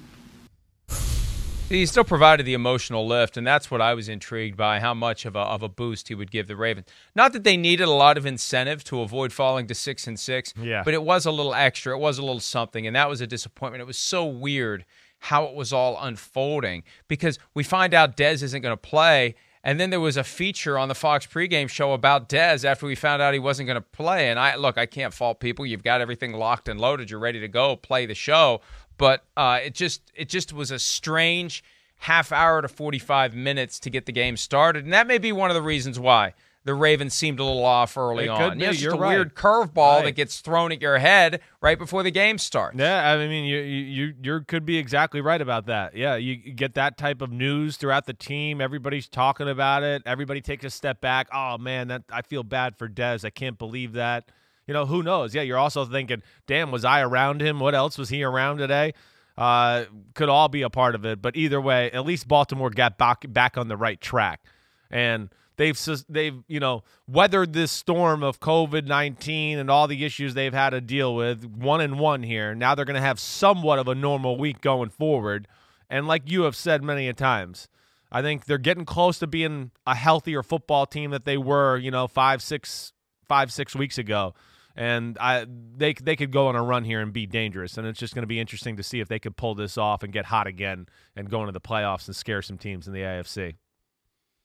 [1.69, 5.25] He still provided the emotional lift, and that's what I was intrigued by how much
[5.25, 6.87] of a, of a boost he would give the Ravens.
[7.15, 10.53] Not that they needed a lot of incentive to avoid falling to six and six,
[10.61, 10.83] yeah.
[10.83, 11.95] but it was a little extra.
[11.95, 13.81] It was a little something, and that was a disappointment.
[13.81, 14.85] It was so weird
[15.19, 19.79] how it was all unfolding because we find out Dez isn't going to play, and
[19.79, 23.21] then there was a feature on the Fox pregame show about Dez after we found
[23.21, 24.29] out he wasn't going to play.
[24.29, 25.65] And I look, I can't fault people.
[25.65, 27.09] You've got everything locked and loaded.
[27.09, 28.61] You're ready to go play the show.
[28.97, 31.63] But uh, it just it just was a strange
[31.97, 35.49] half hour to 45 minutes to get the game started, and that may be one
[35.49, 36.33] of the reasons why
[36.65, 38.57] the Ravens seemed a little off early it on.
[38.57, 38.63] Be.
[38.63, 39.15] Yeah, it's You're just a right.
[39.15, 40.05] weird curveball right.
[40.05, 42.77] that gets thrown at your head right before the game starts.
[42.77, 45.95] Yeah, I mean, you you you could be exactly right about that.
[45.95, 48.61] Yeah, you get that type of news throughout the team.
[48.61, 50.03] Everybody's talking about it.
[50.05, 51.27] Everybody takes a step back.
[51.33, 53.25] Oh man, that I feel bad for Dez.
[53.25, 54.29] I can't believe that.
[54.65, 55.35] You know, who knows?
[55.35, 57.59] Yeah, you're also thinking, damn, was I around him?
[57.59, 58.93] What else was he around today?
[59.37, 61.21] Uh, could all be a part of it.
[61.21, 64.41] But either way, at least Baltimore got back back on the right track,
[64.89, 70.33] and they've they've you know weathered this storm of COVID nineteen and all the issues
[70.33, 71.45] they've had to deal with.
[71.45, 72.55] One and one here.
[72.55, 75.47] Now they're going to have somewhat of a normal week going forward.
[75.89, 77.67] And like you have said many a times,
[78.11, 81.91] I think they're getting close to being a healthier football team that they were, you
[81.91, 82.93] know, five six
[83.27, 84.33] five six weeks ago.
[84.75, 85.45] And I
[85.77, 87.77] they they could go on a run here and be dangerous.
[87.77, 90.01] And it's just going to be interesting to see if they could pull this off
[90.03, 93.01] and get hot again and go into the playoffs and scare some teams in the
[93.01, 93.55] AFC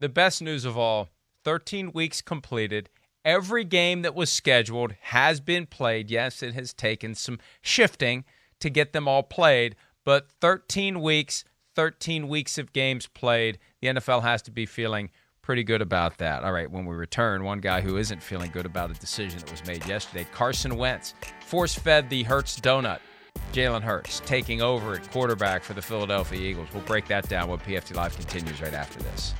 [0.01, 1.09] the best news of all
[1.45, 2.89] 13 weeks completed.
[3.25, 6.11] Every game that was scheduled has been played.
[6.11, 8.25] Yes, it has taken some shifting
[8.61, 13.59] to get them all played, but 13 weeks, 13 weeks of games played.
[13.81, 15.11] The NFL has to be feeling
[15.43, 16.45] pretty good about that.
[16.45, 19.51] All right, when we return, one guy who isn't feeling good about a decision that
[19.51, 21.15] was made yesterday, Carson Wentz,
[21.47, 23.01] force fed the Hertz donut.
[23.53, 26.69] Jalen Hurts taking over at quarterback for the Philadelphia Eagles.
[26.75, 29.33] We'll break that down when PFT Live continues right after this.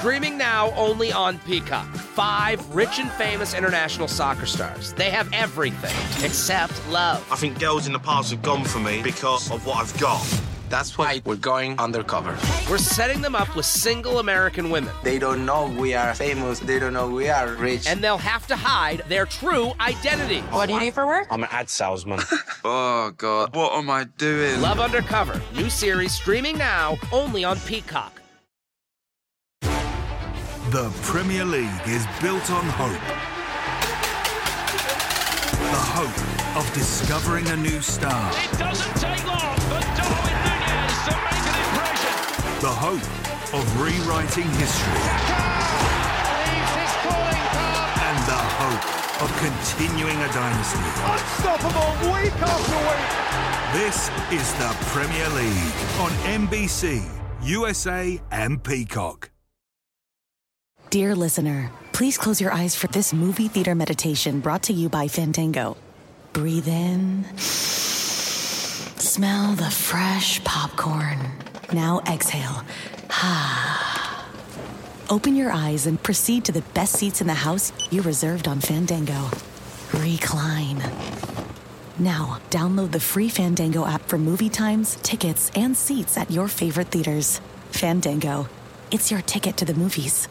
[0.00, 1.86] Streaming now only on Peacock.
[1.94, 4.94] Five rich and famous international soccer stars.
[4.94, 7.26] They have everything except love.
[7.30, 10.26] I think girls in the past have gone for me because of what I've got.
[10.70, 12.38] That's why we're going undercover.
[12.70, 14.94] We're setting them up with single American women.
[15.02, 16.60] They don't know we are famous.
[16.60, 17.88] They don't know we are rich.
[17.88, 20.38] And they'll have to hide their true identity.
[20.42, 21.26] What do you do for work?
[21.28, 22.20] I'm an ad salesman.
[22.64, 23.54] oh, God.
[23.54, 24.60] What am I doing?
[24.60, 25.42] Love Undercover.
[25.54, 28.22] New series streaming now only on Peacock.
[30.70, 32.92] The Premier League is built on hope.
[35.58, 38.30] The hope of discovering a new star.
[38.34, 40.29] It doesn't take long for Darwin
[41.00, 42.14] Nunez to make an impression.
[42.60, 43.06] The hope
[43.54, 45.00] of rewriting history.
[48.08, 48.84] And the hope
[49.22, 50.78] of continuing a dynasty.
[51.04, 53.10] Unstoppable week after week.
[53.72, 56.10] This is the Premier League on
[56.46, 57.04] NBC,
[57.42, 59.30] USA, and Peacock.
[60.90, 65.06] Dear listener, please close your eyes for this movie theater meditation brought to you by
[65.06, 65.76] Fandango.
[66.32, 67.24] Breathe in.
[69.10, 71.18] Smell the fresh popcorn.
[71.72, 72.62] Now exhale.
[73.08, 74.24] Ha.
[75.10, 78.60] Open your eyes and proceed to the best seats in the house you reserved on
[78.60, 79.28] Fandango.
[79.94, 80.78] Recline.
[81.98, 86.92] Now, download the free Fandango app for movie times, tickets, and seats at your favorite
[86.92, 87.40] theaters.
[87.72, 88.46] Fandango.
[88.92, 90.28] It's your ticket to the movies.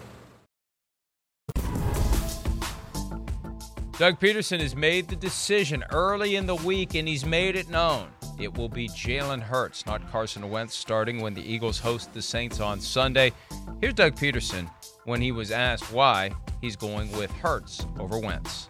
[3.99, 8.07] Doug Pederson has made the decision early in the week, and he's made it known.
[8.39, 12.61] It will be Jalen Hurts, not Carson Wentz, starting when the Eagles host the Saints
[12.61, 13.33] on Sunday.
[13.81, 14.69] Here's Doug Pederson
[15.03, 16.31] when he was asked why
[16.61, 18.69] he's going with Hurts over Wentz.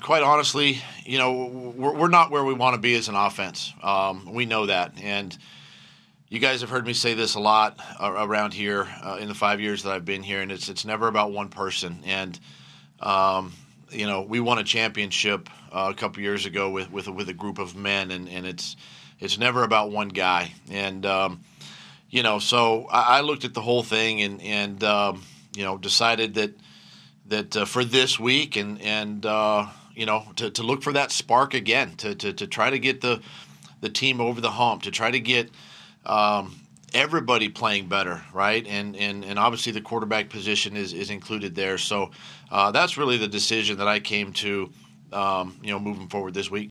[0.00, 3.72] Quite honestly, you know, we're, not where we want to be as an offense.
[3.84, 5.00] Um, we know that.
[5.00, 5.38] And
[6.28, 9.60] you guys have heard me say this a lot around here uh, in the five
[9.60, 12.02] years that I've been here, and it's, it's never about one person.
[12.04, 12.36] And,
[13.00, 13.52] um,
[13.90, 17.34] you know, we won a championship uh, a couple years ago with, with, with a
[17.34, 18.76] group of men, and, and it's,
[19.18, 20.52] it's never about one guy.
[20.70, 21.40] And, um,
[22.08, 25.22] you know, so I, I, looked at the whole thing and, and um,
[25.56, 26.54] you know, decided that,
[27.26, 31.12] that uh, for this week and, and uh, you know, to, to look for that
[31.12, 33.20] spark again, to, to, to try to get the,
[33.80, 35.50] the team over the hump, to try to get
[36.06, 36.60] um,
[36.94, 38.66] everybody playing better, right?
[38.66, 41.78] And, and and obviously the quarterback position is, is included there.
[41.78, 42.10] So
[42.50, 44.70] uh, that's really the decision that I came to,
[45.12, 46.70] um, you know, moving forward this week.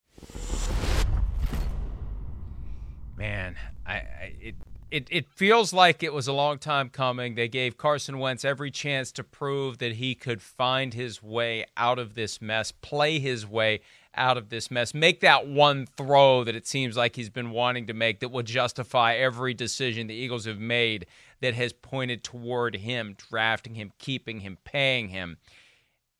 [3.17, 3.55] Man,
[3.85, 4.55] I, I it
[4.91, 7.35] it, it feels like it was a long time coming.
[7.35, 11.99] They gave Carson Wentz every chance to prove that he could find his way out
[11.99, 13.81] of this mess, play his way
[14.19, 17.87] out of this mess, make that one throw that it seems like he's been wanting
[17.87, 21.07] to make that will justify every decision the Eagles have made
[21.41, 25.37] that has pointed toward him, drafting him, keeping him, paying him.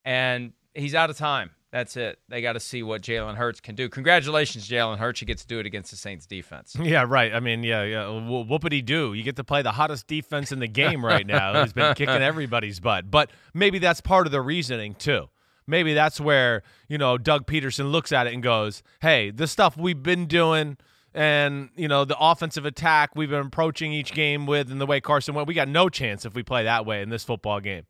[0.06, 1.52] And he's out of time.
[1.72, 2.18] That's it.
[2.30, 3.90] They got to see what Jalen Hurts can do.
[3.90, 5.22] Congratulations, Jalen Hurts.
[5.22, 6.76] You get to do it against the Saints defense.
[6.90, 7.32] Yeah, right.
[7.32, 8.04] I mean, yeah, yeah.
[8.06, 9.14] Whoopity do.
[9.14, 12.16] You get to play the hottest defense in the game right now, who's been kicking
[12.24, 13.12] everybody's butt.
[13.12, 15.30] But maybe that's part of the reasoning too.
[15.70, 19.78] Maybe that's where you know Doug Pederson looks at it and goes, "Hey, the stuff
[19.78, 20.78] we've been doing."
[21.12, 25.02] And you know the offensive attack we've been approaching each game with, and the way
[25.02, 27.86] Carson went, we got no chance if we play that way in this football game.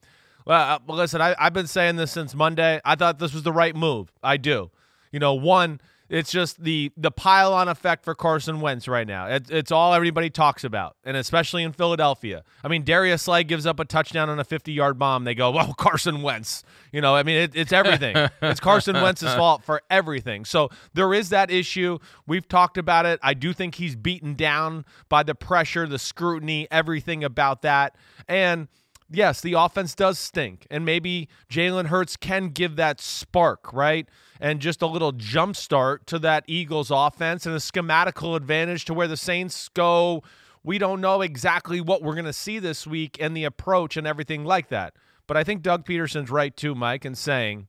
[0.45, 2.79] Well, uh, listen, I, I've been saying this since Monday.
[2.85, 4.11] I thought this was the right move.
[4.23, 4.71] I do.
[5.11, 9.27] You know, one, it's just the the pile on effect for Carson Wentz right now.
[9.27, 12.43] It, it's all everybody talks about, and especially in Philadelphia.
[12.63, 15.23] I mean, Darius Slay gives up a touchdown on a 50 yard bomb.
[15.23, 18.15] They go, "Well, Carson Wentz." You know, I mean, it, it's everything.
[18.41, 20.45] it's Carson Wentz's fault for everything.
[20.45, 21.99] So there is that issue.
[22.25, 23.19] We've talked about it.
[23.21, 27.95] I do think he's beaten down by the pressure, the scrutiny, everything about that,
[28.27, 28.67] and
[29.09, 34.07] yes, the offense does stink, and maybe Jalen Hurts can give that spark, right?
[34.39, 38.93] And just a little jump start to that Eagles offense and a schematical advantage to
[38.93, 40.23] where the Saints go.
[40.63, 44.05] We don't know exactly what we're going to see this week and the approach and
[44.05, 44.93] everything like that.
[45.27, 47.67] But I think Doug Pederson's right too, Mike, in saying,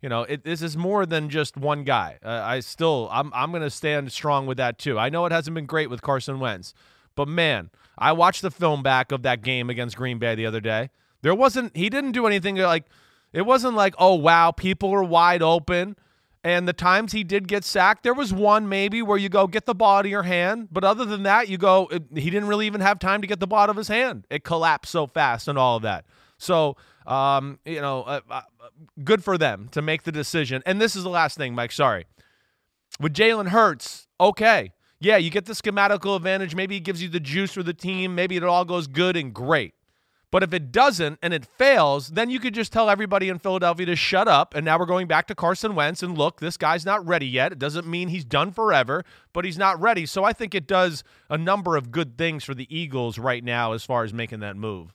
[0.00, 2.18] you know, it, this is more than just one guy.
[2.24, 4.98] Uh, I still, I'm, I'm going to stand strong with that too.
[4.98, 6.72] I know it hasn't been great with Carson Wentz,
[7.14, 10.60] but man, I watched the film back of that game against Green Bay the other
[10.60, 10.90] day.
[11.22, 12.84] There wasn't he didn't do anything like
[13.32, 15.96] it wasn't like, "Oh wow, people were wide open."
[16.42, 19.66] And the times he did get sacked, there was one maybe where you go get
[19.66, 22.48] the ball out of your hand, but other than that, you go it, he didn't
[22.48, 24.26] really even have time to get the ball out of his hand.
[24.30, 26.06] It collapsed so fast and all of that.
[26.38, 28.40] So, um, you know, uh, uh,
[29.04, 30.62] good for them to make the decision.
[30.64, 31.72] And this is the last thing, Mike.
[31.72, 32.06] Sorry.
[32.98, 36.54] With Jalen Hurts, okay, yeah, you get the schematical advantage.
[36.54, 38.14] Maybe it gives you the juice for the team.
[38.14, 39.74] Maybe it all goes good and great.
[40.30, 43.86] But if it doesn't and it fails, then you could just tell everybody in Philadelphia
[43.86, 44.54] to shut up.
[44.54, 47.50] And now we're going back to Carson Wentz and look, this guy's not ready yet.
[47.50, 50.06] It doesn't mean he's done forever, but he's not ready.
[50.06, 53.72] So I think it does a number of good things for the Eagles right now
[53.72, 54.94] as far as making that move.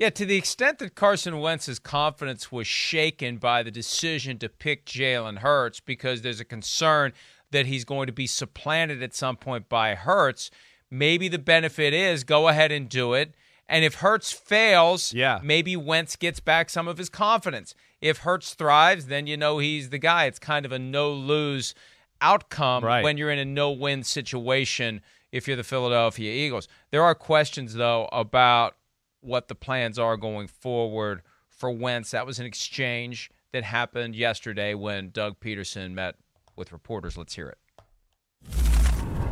[0.00, 4.86] Yeah, to the extent that Carson Wentz's confidence was shaken by the decision to pick
[4.86, 7.12] Jalen Hurts because there's a concern
[7.50, 10.50] that he's going to be supplanted at some point by Hurts,
[10.90, 13.34] maybe the benefit is go ahead and do it.
[13.68, 15.38] And if Hurts fails, yeah.
[15.42, 17.74] maybe Wentz gets back some of his confidence.
[18.00, 20.24] If Hurts thrives, then you know he's the guy.
[20.24, 21.74] It's kind of a no lose
[22.20, 23.02] outcome Right.
[23.04, 25.00] when you're in a no win situation
[25.32, 26.66] if you're the Philadelphia Eagles.
[26.90, 28.74] There are questions, though, about
[29.20, 32.10] what the plans are going forward for Wentz.
[32.10, 36.16] That was an exchange that happened yesterday when Doug Pederson met
[36.60, 37.16] with reporters.
[37.16, 37.58] Let's hear it.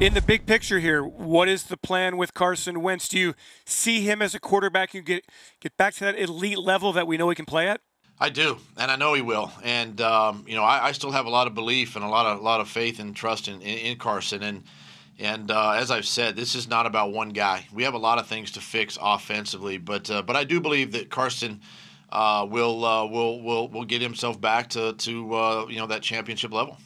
[0.00, 3.08] In the big picture here, what is the plan with Carson Wentz?
[3.08, 5.24] Do you see him as a quarterback who get
[5.60, 7.80] get back to that elite level that we know he can play at?
[8.20, 9.52] I do, and I know he will.
[9.62, 12.26] And um, you know, I, I still have a lot of belief and a lot
[12.26, 14.42] of lot of faith and trust in, in, in Carson.
[14.42, 14.64] And
[15.18, 17.66] and uh, as I've said, this is not about one guy.
[17.72, 20.92] We have a lot of things to fix offensively, but uh, but I do believe
[20.92, 21.60] that Carson
[22.10, 26.02] uh, will uh, will will will get himself back to to uh, you know that
[26.02, 26.78] championship level.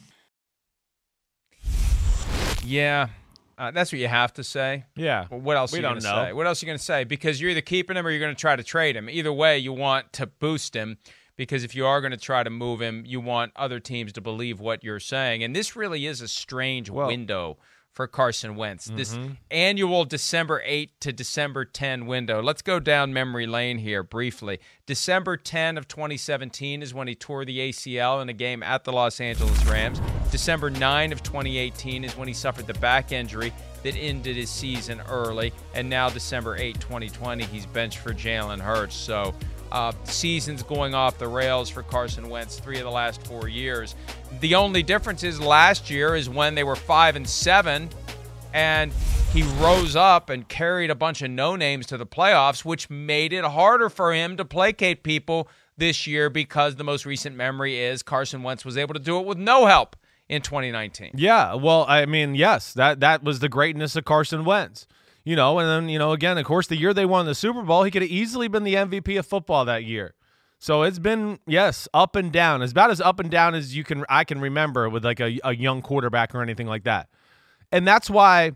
[2.65, 3.09] Yeah,
[3.57, 4.85] uh, that's what you have to say.
[4.95, 5.27] Yeah.
[5.29, 6.25] Well, what else We are you don't know.
[6.25, 6.33] say?
[6.33, 7.03] What else are you going to say?
[7.03, 9.09] Because you're either keeping him or you're going to try to trade him.
[9.09, 10.97] Either way, you want to boost him
[11.35, 14.21] because if you are going to try to move him, you want other teams to
[14.21, 15.43] believe what you're saying.
[15.43, 17.57] And this really is a strange window
[17.93, 18.85] for Carson Wentz.
[18.85, 19.37] This Mhm.
[19.51, 22.41] annual December 8 to December 10 window.
[22.41, 24.59] Let's go down memory lane here briefly.
[24.85, 28.91] December 10 of 2017 is when he tore the ACL in a game at the
[28.91, 30.01] Los Angeles Rams.
[30.31, 34.99] December 9 of 2018 is when he suffered the back injury that ended his season
[35.09, 35.53] early.
[35.75, 38.95] And now December 8, 2020, he's benched for Jalen Hurts.
[38.95, 39.35] So
[39.73, 43.95] uh, seasons going off the rails for Carson Wentz three of the last four years.
[44.39, 47.89] The only difference is last year is when they were five and seven,
[48.53, 48.93] and
[49.33, 53.33] he rose up and carried a bunch of no names to the playoffs, which made
[53.33, 58.03] it harder for him to placate people this year because the most recent memory is
[58.03, 59.95] Carson Wentz was able to do it with no help
[60.29, 61.11] in 2019.
[61.15, 64.85] Yeah, well, I mean, yes, that that was the greatness of Carson Wentz.
[65.25, 67.61] You know, and then you know, again, of course, the year they won the Super
[67.61, 70.15] Bowl, he could have easily been the MVP of football that year.
[70.59, 73.83] So it's been yes, up and down, as about as up and down as you
[73.83, 77.09] can I can remember with like a, a young quarterback or anything like that.
[77.71, 78.51] And that's why,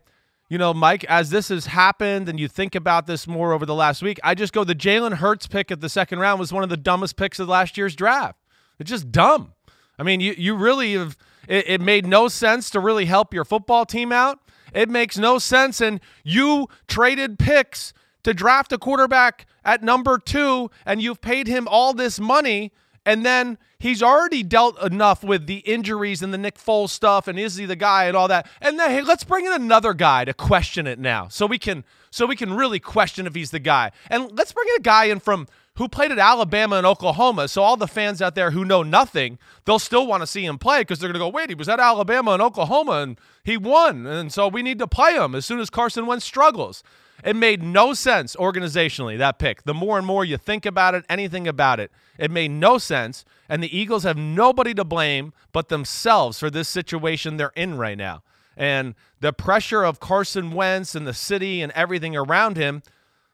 [0.47, 3.74] you know, Mike, as this has happened and you think about this more over the
[3.74, 6.63] last week, I just go the Jalen Hurts pick at the second round was one
[6.63, 8.39] of the dumbest picks of last year's draft.
[8.80, 9.53] It's just dumb.
[9.99, 13.43] I mean, you you really have it, it made no sense to really help your
[13.45, 14.39] football team out.
[14.74, 17.93] It makes no sense, and you traded picks
[18.24, 22.72] to draft a quarterback at number two, and you've paid him all this money,
[23.05, 27.39] and then he's already dealt enough with the injuries and the Nick Foles stuff, and
[27.39, 28.49] is he the guy and all that.
[28.61, 31.84] And then hey, let's bring in another guy to question it now, so we can
[32.09, 33.91] so we can really question if he's the guy.
[34.09, 35.47] And let's bring in a guy in from
[35.78, 37.47] who played at Alabama and Oklahoma.
[37.47, 40.57] So all the fans out there who know nothing, they'll still want to see him
[40.57, 43.57] play because they're going to go, wait, he was at Alabama and Oklahoma and he
[43.57, 44.05] won.
[44.05, 46.84] And so we need to play him as soon as Carson Wentz struggles.
[47.23, 49.63] It made no sense organizationally, that pick.
[49.63, 53.23] The more and more you think about it, anything about it, it made no sense.
[53.49, 57.97] And the Eagles have nobody to blame but themselves for this situation they're in right
[57.97, 58.23] now.
[58.55, 62.82] And the pressure of Carson Wentz and the city and everything around him,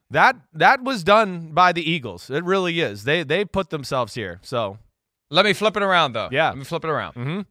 [0.10, 2.30] that that was done by the Eagles.
[2.30, 3.04] It really is.
[3.04, 4.39] They they put themselves here.
[4.43, 4.78] So
[5.30, 6.30] Let me flip it around, though.
[6.32, 6.49] Yeah.
[6.49, 7.14] Let me flip it around.
[7.14, 7.41] Mm-hmm.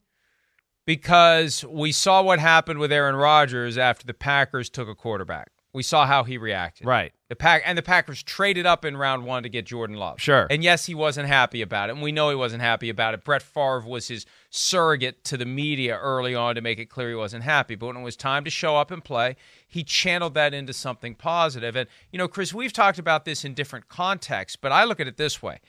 [0.84, 5.50] Because we saw what happened with Aaron Rodgers after the Packers took a quarterback.
[5.74, 6.86] We saw how he reacted.
[6.86, 7.12] Right.
[7.30, 10.20] The pack and the Packers traded up in round one to get Jordan Love.
[10.20, 10.46] Sure.
[10.50, 11.92] And yes, he wasn't happy about it.
[11.92, 13.24] And we know he wasn't happy about it.
[13.24, 17.14] Brett Favre was his surrogate to the media early on to make it clear he
[17.14, 17.74] wasn't happy.
[17.74, 19.36] But when it was time to show up and play,
[19.72, 21.74] he channeled that into something positive.
[21.76, 25.08] And, you know, Chris, we've talked about this in different contexts, but I look at
[25.08, 25.60] it this way.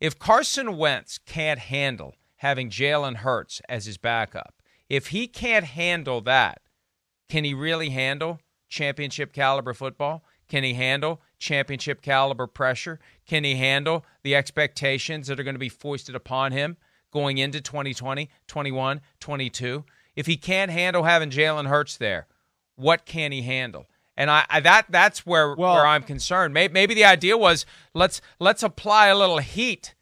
[0.00, 6.20] If Carson Wentz can't handle having Jalen Hurts as his backup, if he can't handle
[6.22, 6.60] that,
[7.28, 10.24] can he really handle championship caliber football?
[10.48, 12.98] Can he handle championship caliber pressure?
[13.28, 16.78] Can he handle the expectations that are going to be foisted upon him
[17.12, 19.84] going into 2020, 21, 22?
[20.16, 22.26] If he can't handle having Jalen Hurts there,
[22.76, 23.86] what can he handle?
[24.16, 26.52] And I, I that that's where where I'm concerned.
[26.52, 27.64] Maybe, maybe the idea was
[27.94, 29.94] let's let's apply a little heat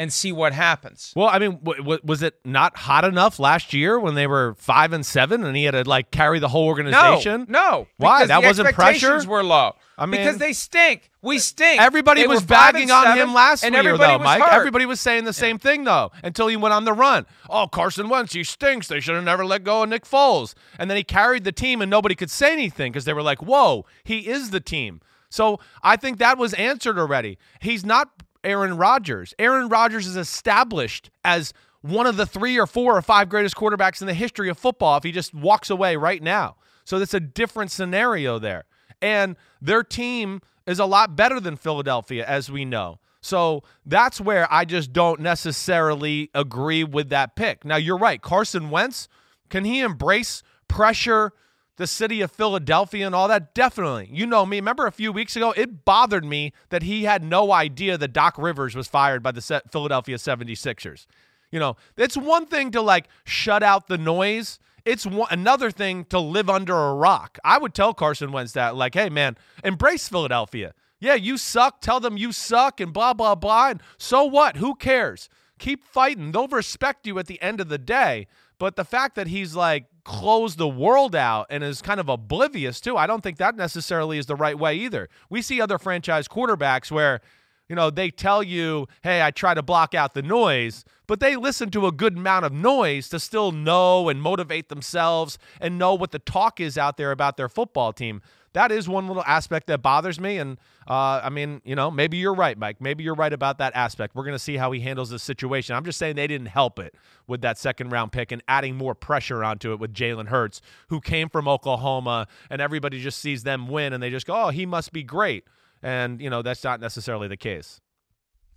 [0.00, 1.12] and see what happens.
[1.14, 4.54] Well, I mean, w- w- was it not hot enough last year when they were
[4.58, 7.46] five and seven, and he had to like carry the whole organization?
[7.48, 7.86] No, no.
[7.98, 8.20] Why?
[8.20, 8.90] because That the wasn't pressure.
[8.94, 9.74] expectations Were low.
[9.98, 11.10] I mean- because they stink.
[11.20, 11.78] We stink.
[11.82, 14.40] Everybody They was bagging on him last and year, though, Mike.
[14.42, 14.52] hurt.
[14.54, 17.26] Everybody was saying the same thing, though, until he went on the run.
[17.50, 18.88] Oh, Carson Wentz, he stinks.
[18.88, 20.54] They should have never let go of Nick Foles.
[20.78, 23.42] And then he carried the team, and nobody could say anything because they were like,
[23.42, 25.02] whoa, he is the team.
[25.28, 27.36] So I think that was answered already.
[27.60, 28.08] He's not
[28.44, 29.34] Aaron Rodgers.
[29.38, 34.00] Aaron Rodgers is established as one of the three or four or five greatest quarterbacks
[34.00, 36.56] in the history of football if he just walks away right now.
[36.84, 38.64] So that's a different scenario there.
[39.00, 42.98] And their team is a lot better than Philadelphia, as we know.
[43.22, 47.64] So that's where I just don't necessarily agree with that pick.
[47.64, 48.20] Now, you're right.
[48.20, 49.08] Carson Wentz,
[49.48, 51.32] can he embrace pressure,
[51.80, 53.54] the city of Philadelphia, and all that?
[53.54, 54.10] Definitely.
[54.12, 54.58] You know me.
[54.58, 58.34] Remember a few weeks ago, it bothered me that he had no idea that Doc
[58.36, 61.06] Rivers was fired by the Philadelphia 76ers.
[61.50, 64.58] You know, it's one thing to like shut out the noise.
[64.84, 67.38] It's one, another thing to live under a rock.
[67.42, 70.74] I would tell Carson Wentz that, like, hey, man, embrace Philadelphia.
[71.00, 71.80] Yeah, you suck.
[71.80, 73.70] Tell them you suck and blah, blah, blah.
[73.70, 74.58] And so what?
[74.58, 75.30] Who cares?
[75.58, 76.32] Keep fighting.
[76.32, 78.26] They'll respect you at the end of the day.
[78.58, 82.80] But the fact that he's like closed the world out and is kind of oblivious
[82.80, 85.08] too, I don't think that necessarily is the right way either.
[85.28, 87.20] We see other franchise quarterbacks where,
[87.68, 91.36] you know, they tell you, hey, I try to block out the noise, but they
[91.36, 95.94] listen to a good amount of noise to still know and motivate themselves and know
[95.94, 98.22] what the talk is out there about their football team.
[98.52, 100.38] That is one little aspect that bothers me.
[100.38, 102.80] And uh, I mean, you know, maybe you're right, Mike.
[102.80, 104.14] Maybe you're right about that aspect.
[104.14, 105.76] We're going to see how he handles this situation.
[105.76, 106.94] I'm just saying they didn't help it
[107.26, 111.00] with that second round pick and adding more pressure onto it with Jalen Hurts, who
[111.00, 114.66] came from Oklahoma, and everybody just sees them win and they just go, oh, he
[114.66, 115.44] must be great.
[115.82, 117.80] And, you know, that's not necessarily the case.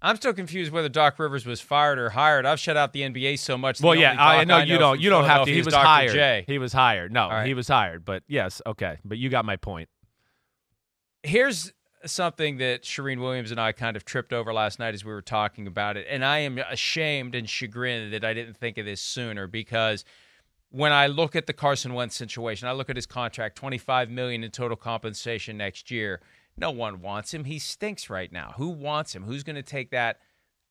[0.03, 2.45] I'm still confused whether Doc Rivers was fired or hired.
[2.45, 3.79] I've shut out the NBA so much.
[3.79, 4.99] Well, yeah, I know I you don't.
[4.99, 5.51] You don't have to.
[5.51, 5.85] He was Dr.
[5.85, 6.11] hired.
[6.11, 6.43] J.
[6.45, 7.13] He was hired.
[7.13, 7.47] No, right.
[7.47, 8.03] he was hired.
[8.03, 8.97] But yes, okay.
[9.05, 9.87] But you got my point.
[11.23, 11.71] Here's
[12.05, 15.21] something that Charean Williams and I kind of tripped over last night as we were
[15.21, 18.99] talking about it, and I am ashamed and chagrined that I didn't think of this
[19.01, 20.03] sooner because
[20.69, 24.43] when I look at the Carson Wentz situation, I look at his contract, 25 million
[24.43, 26.19] in total compensation next year.
[26.57, 27.45] No one wants him.
[27.45, 28.53] He stinks right now.
[28.57, 29.23] Who wants him?
[29.23, 30.19] Who's going to take that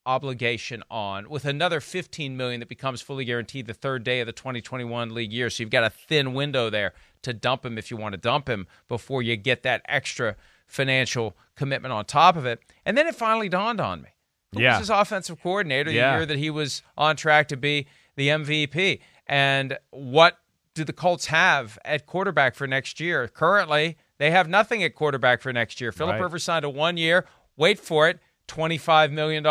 [0.05, 4.33] obligation on with another 15 million that becomes fully guaranteed the third day of the
[4.33, 5.49] 2021 league year.
[5.49, 8.49] So you've got a thin window there to dump him if you want to dump
[8.49, 10.35] him before you get that extra
[10.67, 12.61] financial commitment on top of it.
[12.85, 14.09] And then it finally dawned on me.
[14.55, 14.73] Who Yeah.
[14.73, 16.17] was his offensive coordinator the Yeah.
[16.17, 19.01] year that he was on track to be the MVP?
[19.27, 20.39] And what
[20.75, 23.29] do the Colts have at quarterback for next year?
[23.29, 25.91] Currently, they have nothing at quarterback for next year.
[25.91, 26.23] Philip Right.
[26.23, 29.45] Rivers signed a one year, wait for it, $25 million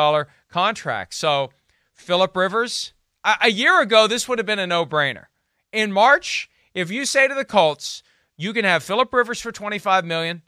[0.50, 1.14] contract.
[1.14, 1.50] So,
[1.94, 2.94] Philip Rivers,
[3.26, 5.26] a, a year ago, this would have been a no brainer.
[5.74, 8.02] In March, if you say to the Colts,
[8.38, 10.42] you can have Philip Rivers for 25 million,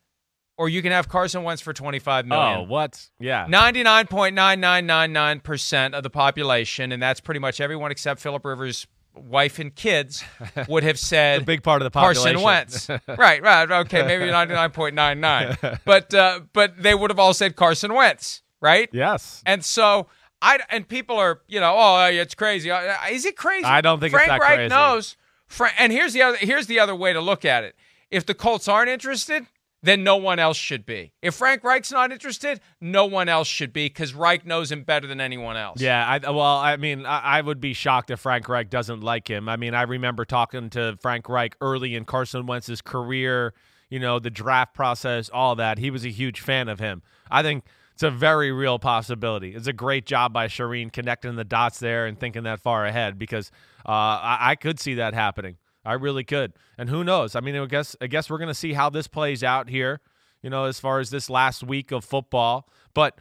[0.57, 2.59] or you can have Carson Wentz for 25 million.
[2.59, 3.09] Oh, what?
[3.19, 3.45] Yeah.
[3.47, 10.23] 99.9999% of the population, and that's pretty much everyone except Philip Rivers' wife and kids,
[10.67, 12.41] would have said a big part of the population.
[12.41, 12.89] Carson.
[12.89, 12.89] Wentz.
[13.17, 13.71] right, right.
[13.71, 15.79] Okay, maybe 99.99.
[15.85, 18.89] but uh, but they would have all said Carson Wentz, right?
[18.91, 19.41] Yes.
[19.45, 20.07] And so
[20.41, 22.71] I and people are, you know, oh, it's crazy.
[22.71, 23.65] Uh, Is it crazy?
[23.65, 24.69] I don't think it's Frank that Reich crazy.
[24.69, 25.15] knows.
[25.47, 27.75] Fra- and here's the other here's the other way to look at it.
[28.09, 29.47] If the Colts aren't interested,
[29.83, 31.11] then no one else should be.
[31.21, 35.05] If Frank Reich's not interested, no one else should be because Reich knows him better
[35.07, 35.81] than anyone else.
[35.81, 39.27] Yeah, I, well, I mean, I, I would be shocked if Frank Reich doesn't like
[39.27, 39.49] him.
[39.49, 43.53] I mean, I remember talking to Frank Reich early in Carson Wentz's career,
[43.89, 45.77] you know, the draft process, all that.
[45.77, 47.03] He was a huge fan of him.
[47.29, 49.53] I think it's a very real possibility.
[49.53, 53.19] It's a great job by Charean connecting the dots there and thinking that far ahead
[53.19, 53.51] because
[53.85, 55.57] uh, I, I could see that happening.
[55.85, 56.53] I really could.
[56.77, 57.35] And who knows?
[57.35, 60.01] I mean, I guess I guess we're to see how this plays out here,
[60.41, 62.67] you know, as far as this last week of football.
[62.93, 63.19] But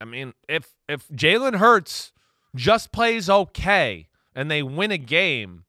[0.00, 2.12] I mean, if if Jalen Hurts
[2.54, 5.64] just plays okay and they win a game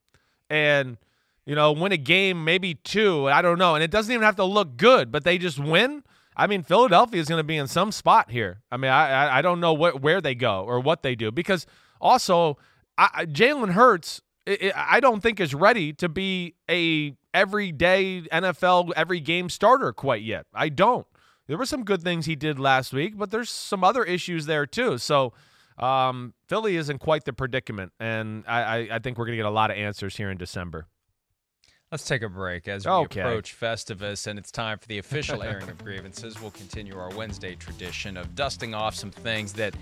[0.49, 0.97] and
[1.45, 4.35] you know, win a game, maybe two, I don't know, and it doesn't even have
[4.35, 6.03] to look good, but they just win.
[6.37, 8.61] I mean, Philadelphia is going to be in some spot here.
[8.71, 11.65] I mean, I I, don't know what where they go or what they do because
[11.99, 12.57] also
[12.99, 14.21] I- Jalen Hurts,
[14.75, 20.45] I, don't think is ready to be a everyday NFL every game starter quite yet.
[20.53, 21.05] I don't.
[21.47, 24.65] There were some good things he did last week, but there's some other issues there
[24.65, 24.97] too.
[24.97, 25.33] So
[25.77, 29.43] um, Philly is in quite the predicament, and I, I, I think we're going to
[29.43, 30.87] get a lot of answers here in December.
[31.91, 33.21] Let's take a break as we Okay.
[33.21, 36.39] approach Festivus, and it's time for the official airing of grievances.
[36.39, 39.73] We'll continue our Wednesday tradition of dusting off some things that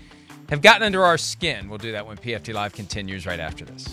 [0.48, 1.68] have gotten under our skin.
[1.68, 3.86] We'll do that when PFT Live continues right after this.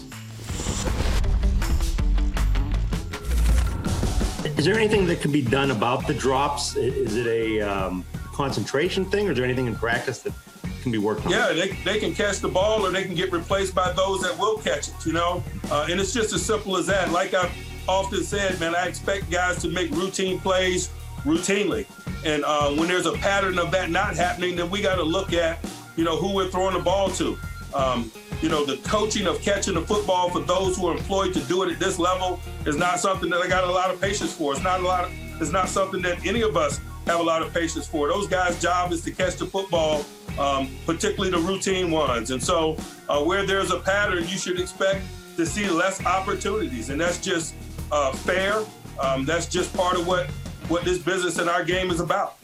[4.58, 6.76] Is there anything that can be done about the drops?
[6.76, 8.04] Is it a um,
[8.34, 10.34] concentration thing, or is there anything in practice that
[10.82, 11.32] can be worked on?
[11.32, 14.38] Yeah, they, they can catch the ball or they can get replaced by those that
[14.38, 15.44] will catch it, you know?
[15.70, 17.12] Uh, and it's just as simple as that.
[17.12, 17.52] Like I've
[17.88, 20.90] often said, man, I expect guys to make routine plays
[21.24, 21.86] routinely.
[22.24, 25.34] And uh, when there's a pattern of that not happening, then we got to look
[25.34, 25.60] at,
[25.96, 27.38] you know, who we're throwing the ball to.
[27.74, 31.40] Um, you know, the coaching of catching the football for those who are employed to
[31.42, 34.34] do it at this level is not something that I got a lot of patience
[34.34, 34.54] for.
[34.54, 35.06] It's not a lot.
[35.06, 38.08] Of, it's not something that any of us have a lot of patience for.
[38.08, 40.06] Those guys' job is to catch the football,
[40.40, 42.32] um, particularly the routine ones.
[42.32, 42.78] And so,
[43.10, 45.06] uh, where there's a pattern, you should expect
[45.38, 47.56] to see less opportunities, and that's just
[47.92, 48.64] uh, fair.
[49.00, 50.30] Um, that's just part of what
[50.68, 52.38] what this business and our game is about.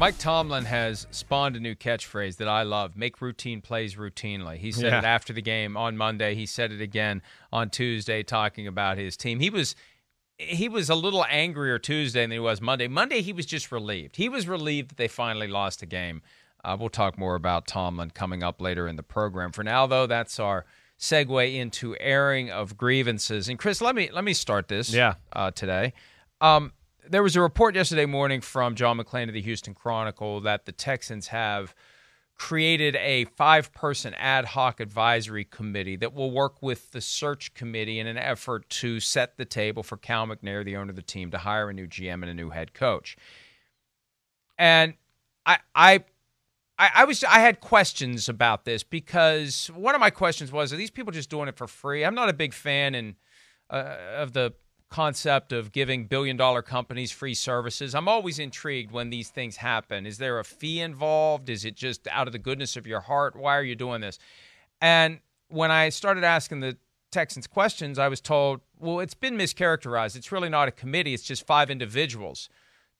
[0.00, 4.56] Mike Tomlin has spawned a new catchphrase that I love make routine plays routinely.
[4.56, 5.00] He said Yeah.
[5.00, 6.34] it after the game on Monday.
[6.34, 7.20] He said it again
[7.52, 9.40] on Tuesday, talking about his team.
[9.40, 9.76] He was.
[10.38, 12.88] He was a little angrier Tuesday than he was Monday.
[12.88, 14.16] Monday, he was just relieved.
[14.16, 16.22] He was relieved that they finally lost a game.
[16.64, 19.52] Uh, we'll talk more about Tomlin coming up later in the program.
[19.52, 20.64] For now, though, that's our
[20.98, 23.50] segue into airing of grievances.
[23.50, 24.94] And Chris, let me let me start this.
[24.94, 25.16] Yeah.
[25.30, 25.92] Uh, today,
[26.40, 26.72] um,
[27.10, 30.72] there was a report yesterday morning from John McClain of the Houston Chronicle that the
[30.72, 31.74] Texans have
[32.36, 37.98] created a five person ad hoc advisory committee that will work with the search committee
[37.98, 41.32] in an effort to set the table for Cal McNair, the owner of the team,
[41.32, 43.16] to hire a new GM and a new head coach.
[44.56, 44.94] And
[45.44, 46.04] I, I,
[46.78, 50.90] I, was I had questions about this because one of my questions was: Are these
[50.92, 52.04] people just doing it for free?
[52.04, 53.16] I'm not a big fan and
[53.68, 54.54] uh, of the
[54.90, 57.94] concept of giving billion dollar companies free services.
[57.94, 60.04] I'm always intrigued when these things happen.
[60.04, 61.48] Is there a fee involved?
[61.48, 63.36] Is it just out of the goodness of your heart?
[63.36, 64.18] Why are you doing this?
[64.80, 66.76] And when I started asking the
[67.12, 70.16] Texans questions, I was told, well, it's been mischaracterized.
[70.16, 72.48] It's really not a committee, it's just five individuals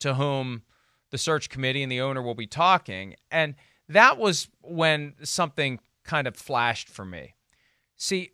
[0.01, 0.63] to whom
[1.11, 3.17] the search committee and the owner will be talking.
[3.31, 3.57] And
[3.89, 7.35] that was when something kind of flashed for me.
[7.97, 8.31] See,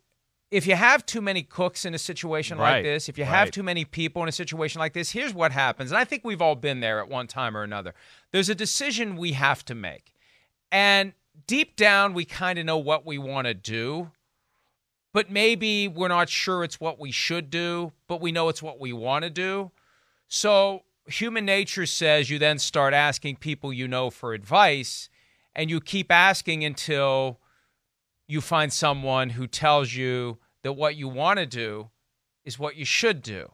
[0.49, 3.51] if you have too many cooks in a situation Right, like this, if you have
[3.51, 5.91] too many people in a situation like this, here's what happens.
[5.91, 7.93] And I think we've all been there at one time or another.
[8.31, 10.13] There's a decision we have to make.
[10.71, 11.13] And
[11.47, 14.11] deep down, we kind of know what we want to do,
[15.13, 18.79] but maybe we're not sure it's what we should do, but we know it's what
[18.79, 19.71] we want to do.
[20.29, 25.09] So human nature says you then start asking people you know for advice,
[25.55, 27.39] and you keep asking until
[28.27, 31.89] you find someone who tells you that what you want to do
[32.43, 33.51] is what you should do.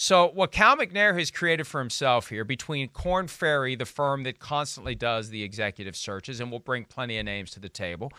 [0.00, 4.38] So, what Cal McNair has created for himself here between Korn Ferry, the firm that
[4.38, 8.12] constantly does the executive searches and will bring plenty of names to the table,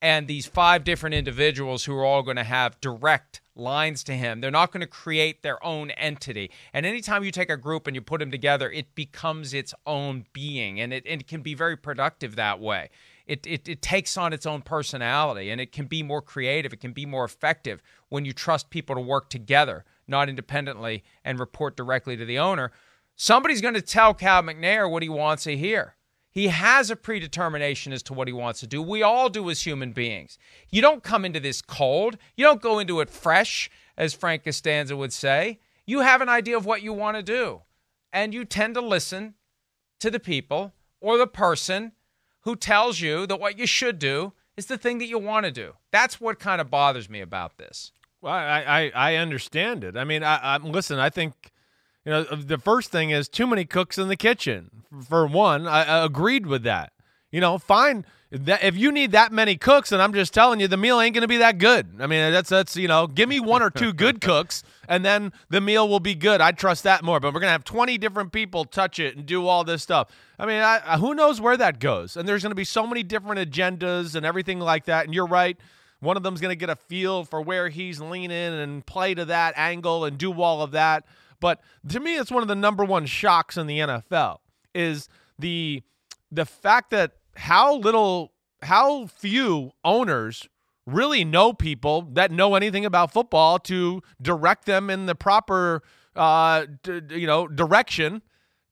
[0.00, 4.40] and these five different individuals who are all going to have direct lines to him.
[4.40, 6.50] They're not going to create their own entity.
[6.72, 10.24] And anytime you take a group and you put them together, it becomes its own
[10.32, 12.88] being, and it, and it can be very productive that way.
[13.28, 16.72] It, it, it takes on its own personality and it can be more creative.
[16.72, 21.38] It can be more effective when you trust people to work together, not independently, and
[21.38, 22.72] report directly to the owner.
[23.14, 25.94] Somebody's going to tell Cal McNair what he wants to hear.
[26.30, 28.80] He has a predetermination as to what he wants to do.
[28.80, 30.38] We all do as human beings.
[30.70, 32.16] You don't come into this cold.
[32.36, 35.58] You don't go into it fresh, as Frank Costanza would say.
[35.84, 37.62] You have an idea of what you want to do,
[38.12, 39.34] and you tend to listen
[40.00, 41.92] to the people or the person
[42.48, 45.52] who tells you that what you should do is the thing that you want to
[45.52, 45.74] do.
[45.90, 47.92] That's what kind of bothers me about this.
[48.22, 49.98] Well, I, I, I understand it.
[49.98, 50.98] I mean, I, I listen.
[50.98, 51.52] I think
[52.06, 54.84] you know the first thing is too many cooks in the kitchen.
[55.06, 56.94] For one, I, I agreed with that.
[57.30, 58.06] You know, fine.
[58.30, 61.14] That if you need that many cooks, and I'm just telling you, the meal ain't
[61.14, 61.86] to be that good.
[61.98, 65.32] I mean, that's that's you know, give me one or two good cooks, and then
[65.48, 66.42] the meal will be good.
[66.42, 67.20] I trust that more.
[67.20, 70.10] But we're gonna have 20 different people touch it and do all this stuff.
[70.38, 72.16] I mean, I, who knows where that goes?
[72.16, 75.04] And there's to be so many different agendas and everything like that.
[75.04, 75.56] And you're right.
[76.00, 79.24] One of them's going to get a feel for where he's leaning and play to
[79.24, 81.04] that angle and do all of that.
[81.40, 84.38] But to me, it's one of the number one shocks in the NFL
[84.74, 85.08] is
[85.38, 85.82] the
[86.30, 88.32] the fact that how little,
[88.62, 90.48] how few owners
[90.86, 95.82] really know people that know anything about football to direct them in the proper,
[96.16, 98.22] uh, d- you know, direction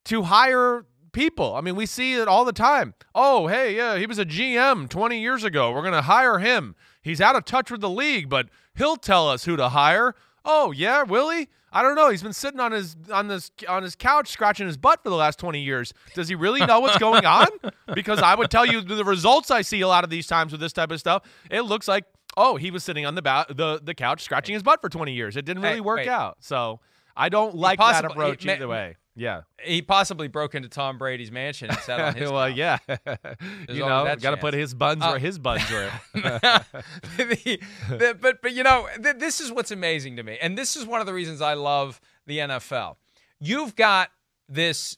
[0.07, 1.55] to hire people.
[1.55, 2.95] I mean, we see it all the time.
[3.15, 5.73] Oh, hey, yeah, he was a GM 20 years ago.
[5.73, 6.75] We're going to hire him.
[7.03, 10.15] he's out of touch with the league, but he'll tell us who to hire.
[10.45, 11.49] Oh yeah, will he?
[11.77, 12.09] I don't know.
[12.09, 15.17] He's been sitting on his on this on his couch scratching his butt for the
[15.17, 15.93] last 20 years.
[16.15, 17.49] Does he really know what's going on?
[17.95, 20.61] Because I would tell you the results I see a lot of these times with
[20.63, 21.23] this type of stuff.
[21.51, 22.05] It looks like
[22.39, 25.13] oh, he was sitting on the ba- the the couch scratching his butt for 20
[25.13, 25.37] years.
[25.37, 26.09] It didn't really Hey, work wait.
[26.09, 26.39] out.
[26.41, 26.81] So
[27.17, 28.97] I don't like that approach either way.
[29.17, 29.43] Yeah.
[29.65, 32.57] He possibly broke into Tom Brady's mansion and sat on his well, couch.
[32.57, 32.79] yeah.
[32.87, 35.91] There's you know, got to put his buns Uh, where his buns were.
[36.15, 37.59] the-
[37.89, 40.85] the- but but you know th- this is what's amazing to me, and this is
[40.85, 42.97] one of the reasons I love the NFL.
[43.41, 44.11] You've got
[44.49, 44.97] this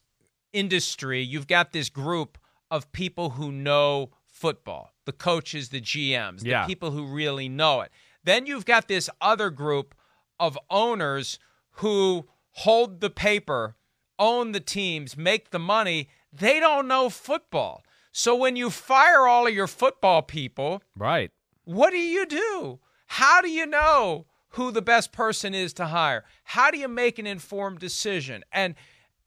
[0.52, 2.38] industry, you've got this group
[2.70, 6.62] of people who know football, the coaches, the GMs, Yeah.
[6.62, 7.90] the people who really know it.
[8.24, 9.94] Then you've got this other group
[10.38, 11.38] of owners
[11.72, 13.76] who hold the paper,
[14.18, 16.08] own the teams, make the money.
[16.32, 17.82] They don't know football.
[18.12, 21.30] So when you fire all of your football people, right.
[21.64, 22.80] what do you do?
[23.06, 26.24] How do you know who the best person is to hire?
[26.44, 28.44] How do you make an informed decision?
[28.52, 28.74] And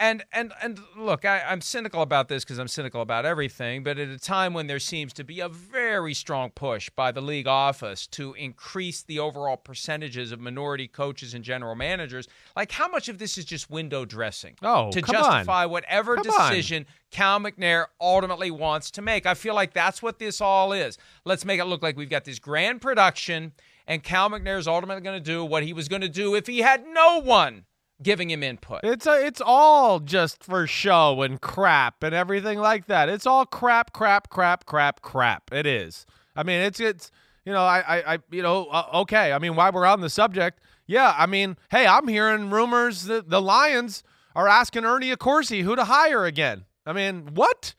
[0.01, 3.83] and and and look, I, I'm cynical about this because I'm cynical about everything.
[3.83, 7.21] But at a time when there seems to be a very strong push by the
[7.21, 12.87] league office to increase the overall percentages of minority coaches and general managers, like how
[12.87, 14.55] much of this is just window dressing?
[14.63, 15.21] Oh, to come on.
[15.21, 16.51] justify whatever Come on.
[16.51, 19.27] decision Cal McNair ultimately wants to make.
[19.27, 20.97] I feel like that's what this all is.
[21.25, 23.51] Let's make it look like we've got this grand production,
[23.85, 26.47] and Cal McNair is ultimately going to do what he was going to do if
[26.47, 27.65] he had no one
[28.01, 28.81] giving him input.
[28.83, 33.09] It's a, it's all just for show and crap and everything like that.
[33.09, 35.53] It's all crap, crap, crap, crap, crap.
[35.53, 36.05] It is.
[36.35, 37.11] I mean, it's it's
[37.45, 39.33] you know, I I, I you know, uh, okay.
[39.33, 41.13] I mean, while we're on the subject, yeah.
[41.17, 44.03] I mean, hey, I'm hearing rumors that the Lions
[44.35, 46.65] are asking Ernie Accorsi who to hire again.
[46.85, 47.75] I mean, what?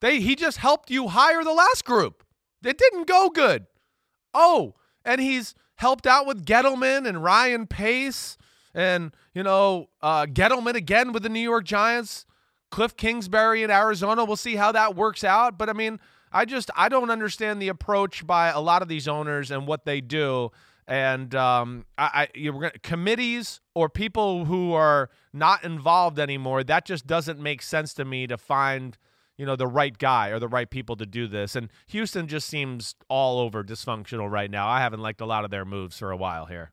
[0.00, 2.24] They he just helped you hire the last group.
[2.64, 3.66] It didn't go good.
[4.34, 4.74] Oh,
[5.04, 8.36] and he's helped out with Gettleman and Ryan Pace
[8.76, 12.26] and, you know, uh, Gettleman again with the New York Giants,
[12.70, 14.24] Cliff Kingsbury in Arizona.
[14.24, 15.56] We'll see how that works out.
[15.56, 15.98] But I mean,
[16.30, 19.86] I just, I don't understand the approach by a lot of these owners and what
[19.86, 20.50] they do.
[20.86, 27.40] And um, I, I committees or people who are not involved anymore, that just doesn't
[27.40, 28.98] make sense to me to find
[29.38, 31.56] you know, the right guy or the right people to do this.
[31.56, 34.68] And Houston just seems all over dysfunctional right now.
[34.68, 36.72] I haven't liked a lot of their moves for a while here.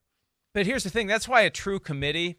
[0.53, 2.37] But here's the thing that's why a true committee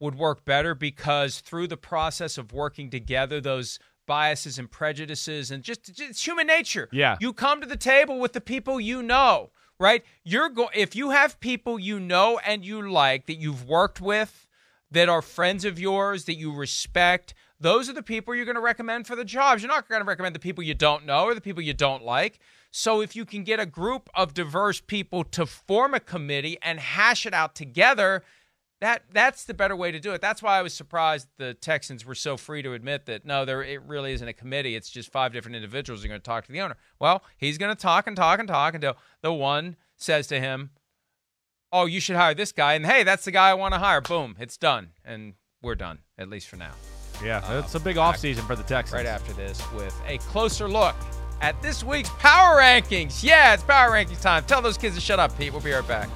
[0.00, 5.62] would work better because through the process of working together, those biases and prejudices and
[5.62, 6.88] just, it's human nature.
[6.92, 7.16] Yeah.
[7.20, 10.04] You come to the table with the people you know, right?
[10.24, 14.46] You're go- if you have people you know and you like that you've worked with
[14.90, 18.60] that are friends of yours that you respect, those are the people you're going to
[18.60, 19.62] recommend for the jobs.
[19.62, 22.04] You're not going to recommend the people you don't know or the people you don't
[22.04, 22.38] like.
[22.70, 26.78] So if you can get a group of diverse people to form a committee and
[26.78, 28.22] hash it out together,
[28.80, 30.20] that that's the better way to do it.
[30.20, 33.62] That's why I was surprised the Texans were so free to admit that no, there
[33.62, 34.76] it really isn't a committee.
[34.76, 36.76] It's just five different individuals are going to talk to the owner.
[37.00, 40.70] Well, he's going to talk and talk and talk until the one says to him,
[41.72, 44.00] "Oh, you should hire this guy," and hey, that's the guy I want to hire.
[44.00, 46.72] Boom, it's done, and we're done at least for now.
[47.22, 48.94] Yeah, um, it's a big offseason for the Texans.
[48.94, 50.94] Right after this, with a closer look
[51.40, 53.22] at this week's power rankings.
[53.22, 54.44] Yeah, it's power rankings time.
[54.44, 55.52] Tell those kids to shut up, Pete.
[55.52, 56.08] We'll be right back.